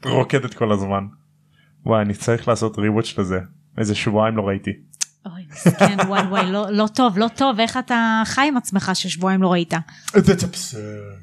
רוקדת 0.05 0.55
כל 0.55 0.73
הזמן. 0.73 1.05
וואי 1.87 2.03
אני 2.03 2.15
צריך 2.15 2.49
לעשות 2.49 2.79
ריווץ' 2.79 3.19
לזה 3.19 3.39
איזה 3.79 3.95
שבועיים 3.95 4.37
לא 4.37 4.43
ראיתי. 4.43 4.71
אוי 5.27 5.47
מסכן 5.51 5.97
וואי 6.09 6.23
וואי 6.23 6.53
לא, 6.53 6.71
לא 6.71 6.87
טוב 6.87 7.19
לא 7.19 7.29
טוב 7.37 7.61
איך 7.61 7.77
אתה 7.77 8.23
חי 8.25 8.49
עם 8.49 8.57
עצמך 8.57 8.91
ששבועיים 8.95 9.43
לא 9.43 9.53
ראית. 9.53 9.75
That's 10.07 10.43
absurd. 10.43 11.23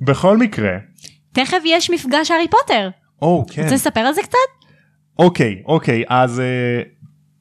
בכל 0.00 0.38
מקרה. 0.38 0.72
תכף 1.32 1.58
יש 1.64 1.90
מפגש 1.90 2.30
הארי 2.30 2.48
פוטר. 2.48 2.90
או 3.22 3.46
כן. 3.50 3.62
רוצה 3.62 3.74
לספר 3.74 4.00
על 4.00 4.14
זה 4.14 4.22
קצת? 4.22 4.38
אוקיי 5.18 5.62
אוקיי 5.66 6.04
אז 6.08 6.40
אה, 6.40 6.82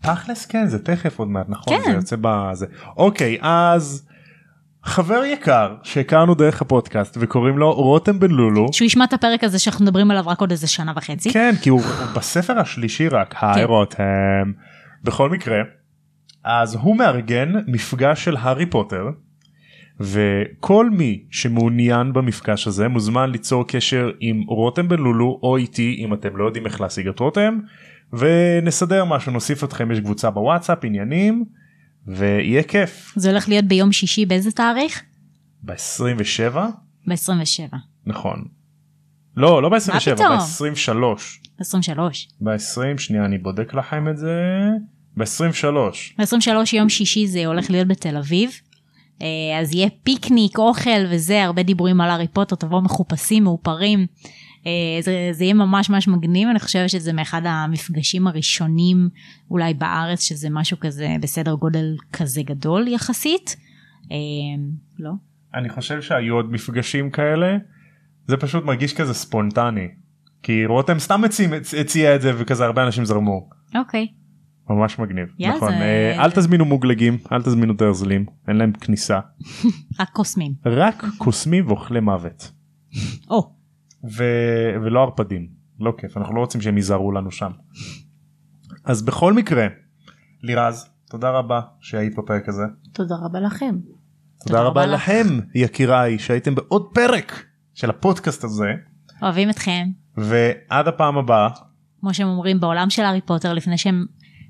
תכלס 0.01 0.45
כן 0.45 0.67
זה 0.67 0.79
תכף 0.79 1.19
עוד 1.19 1.27
מעט 1.27 1.45
נכון 1.49 1.77
כן. 1.77 1.83
זה 1.85 1.91
יוצא 1.91 2.15
בזה 2.21 2.65
אוקיי 2.97 3.37
אז 3.41 4.08
חבר 4.89 5.23
יקר 5.25 5.75
שהכרנו 5.83 6.35
דרך 6.35 6.61
הפודקאסט 6.61 7.17
וקוראים 7.19 7.57
לו 7.57 7.71
רותם 7.71 8.19
בן 8.19 8.31
לולו. 8.31 8.67
שהוא 8.73 8.85
ישמע 8.85 9.03
את 9.03 9.13
הפרק 9.13 9.43
הזה 9.43 9.59
שאנחנו 9.59 9.85
מדברים 9.85 10.11
עליו 10.11 10.23
רק 10.27 10.41
עוד 10.41 10.51
איזה 10.51 10.67
שנה 10.67 10.93
וחצי. 10.95 11.33
כן 11.33 11.55
כי 11.61 11.69
הוא 11.69 11.81
בספר 12.15 12.59
השלישי 12.59 13.07
רק 13.07 13.35
היי 13.41 13.53
כן. 13.53 13.63
רותם. 13.63 14.51
בכל 15.03 15.29
מקרה 15.29 15.57
אז 16.43 16.75
הוא 16.75 16.97
מארגן 16.97 17.53
מפגש 17.67 18.23
של 18.23 18.37
הארי 18.37 18.65
פוטר 18.65 19.09
וכל 19.99 20.89
מי 20.89 21.23
שמעוניין 21.31 22.13
במפגש 22.13 22.67
הזה 22.67 22.87
מוזמן 22.87 23.31
ליצור 23.31 23.67
קשר 23.67 24.11
עם 24.19 24.43
רותם 24.47 24.87
בן 24.87 24.99
לולו 24.99 25.39
או 25.43 25.57
איתי 25.57 25.95
אם 25.99 26.13
אתם 26.13 26.37
לא 26.37 26.45
יודעים 26.45 26.65
איך 26.65 26.81
להשיג 26.81 27.07
את 27.07 27.19
רותם 27.19 27.59
ונסדר 28.13 29.05
משהו 29.05 29.31
נוסיף 29.31 29.63
אתכם 29.63 29.91
יש 29.91 29.99
קבוצה 29.99 30.29
בוואטסאפ 30.29 30.77
עניינים 30.83 31.45
ויהיה 32.09 32.63
כיף 32.63 33.13
זה 33.15 33.29
הולך 33.29 33.49
להיות 33.49 33.65
ביום 33.65 33.91
שישי 33.91 34.25
באיזה 34.25 34.51
תאריך? 34.51 35.03
ב-27 35.63 36.57
ב-27. 37.07 37.75
נכון. 38.05 38.45
לא 39.37 39.61
לא 39.61 39.69
ב-27 39.69 40.15
פתאום? 40.15 40.37
ב-23 40.37 41.21
23. 41.59 42.27
ב-20 42.41 42.97
שנייה 42.97 43.25
אני 43.25 43.37
בודק 43.37 43.73
לכם 43.73 44.07
את 44.09 44.17
זה 44.17 44.35
ב-23 45.17 45.65
ב-23 46.17 46.75
יום 46.75 46.89
שישי 46.89 47.27
זה 47.27 47.45
הולך 47.45 47.71
להיות 47.71 47.87
בתל 47.87 48.17
אביב. 48.17 48.51
אה, 49.21 49.59
אז 49.59 49.73
יהיה 49.73 49.89
פיקניק, 50.03 50.57
אוכל 50.57 51.05
וזה, 51.09 51.43
הרבה 51.43 51.63
דיבורים 51.63 52.01
על 52.01 52.09
הארי 52.09 52.27
פוטר, 52.27 52.55
תבואו 52.55 52.81
מחופשים, 52.81 53.43
מאופרים. 53.43 54.07
אה, 54.67 54.71
זה, 55.01 55.29
זה 55.31 55.43
יהיה 55.43 55.53
ממש 55.53 55.89
ממש 55.89 56.07
מגניב, 56.07 56.49
אני 56.49 56.59
חושבת 56.59 56.89
שזה 56.89 57.13
מאחד 57.13 57.41
המפגשים 57.45 58.27
הראשונים 58.27 59.09
אולי 59.51 59.73
בארץ, 59.73 60.21
שזה 60.21 60.47
משהו 60.51 60.77
כזה 60.79 61.15
בסדר 61.21 61.53
גודל 61.53 61.95
כזה 62.13 62.41
גדול 62.43 62.87
יחסית. 62.87 63.55
אה, 64.11 64.17
לא? 64.99 65.11
אני 65.55 65.69
חושב 65.69 66.01
שהיו 66.01 66.35
עוד 66.35 66.51
מפגשים 66.51 67.09
כאלה. 67.09 67.57
זה 68.27 68.37
פשוט 68.37 68.63
מרגיש 68.65 68.93
כזה 68.93 69.13
ספונטני. 69.13 69.87
כי 70.43 70.65
רותם 70.65 70.99
סתם 70.99 71.21
הציע, 71.79 72.15
את 72.15 72.21
זה 72.21 72.31
וכזה 72.37 72.65
הרבה 72.65 72.83
אנשים 72.83 73.05
זרמו. 73.05 73.49
אוקיי. 73.75 74.07
ממש 74.69 74.99
מגניב. 74.99 75.25
יא, 75.39 75.49
נכון. 75.49 75.69
זה- 75.69 75.75
אה, 75.75 76.23
אל 76.25 76.31
תזמינו 76.31 76.65
מוגלגים 76.65 77.17
אל 77.31 77.41
תזמינו 77.41 77.73
דרזלים 77.73 78.25
אין 78.47 78.55
להם 78.57 78.71
כניסה. 78.71 79.19
רק 79.99 80.09
קוסמים. 80.09 80.53
רק 80.65 81.03
קוסמים 81.17 81.67
ואוכלי 81.67 81.99
מוות. 81.99 82.51
או, 83.29 83.51
ו... 84.03 84.23
ולא 84.83 85.01
ערפדים 85.01 85.47
לא 85.79 85.93
כיף 85.97 86.17
אנחנו 86.17 86.35
לא 86.35 86.39
רוצים 86.39 86.61
שהם 86.61 86.77
ייזהרו 86.77 87.11
לנו 87.11 87.31
שם. 87.31 87.51
אז 88.85 89.01
בכל 89.01 89.33
מקרה 89.33 89.67
לירז 90.41 90.89
תודה 91.09 91.29
רבה 91.29 91.61
שהיית 91.79 92.15
בפרק 92.15 92.49
הזה 92.49 92.63
תודה 92.93 93.15
רבה 93.15 93.39
לכם. 93.39 93.75
תודה 94.47 94.61
רבה 94.61 94.69
רבה 94.69 94.85
לך. 94.85 95.01
לכם 95.01 95.39
יקיריי 95.55 96.19
שהייתם 96.19 96.55
בעוד 96.55 96.89
פרק 96.93 97.45
של 97.73 97.89
הפודקאסט 97.89 98.43
הזה 98.43 98.73
אוהבים 99.21 99.49
אתכם. 99.49 99.87
ועד 100.17 100.87
הפעם 100.87 101.17
הבאה 101.17 101.49
כמו 101.99 102.13
שהם 102.13 102.27
אומרים 102.27 102.59
בעולם 102.59 102.89
של 102.89 103.01
הארי 103.01 103.21
פוטר 103.21 103.53
לפני 103.53 103.77
שהם 103.77 104.05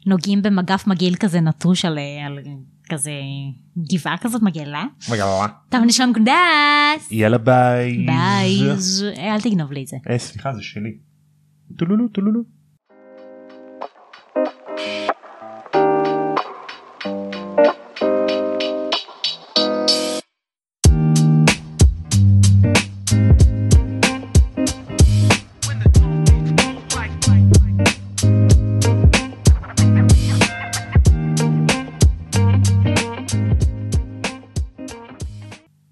נוגעים 0.05 0.41
במגף 0.41 0.88
מגעיל 0.88 1.15
כזה 1.15 1.41
נטוש 1.41 1.85
על, 1.85 1.99
על 2.25 2.39
כזה 2.89 3.12
גבעה 3.78 4.17
כזאת 4.17 4.41
מגעילה. 4.41 4.86
טוב 5.69 5.82
נשלם 5.86 6.12
קונדס. 6.13 7.12
יאללה 7.12 7.38
ביי 7.38 8.06
ביי. 8.06 8.71
אל 9.17 9.41
תגנוב 9.41 9.71
לי 9.71 9.82
את 9.84 9.88
זה. 9.88 9.97
אה 10.10 10.17
סליחה 10.17 10.54
זה 10.54 10.63
שלי. 10.63 10.97
טולולו 11.78 12.08
טולולו. 12.08 12.59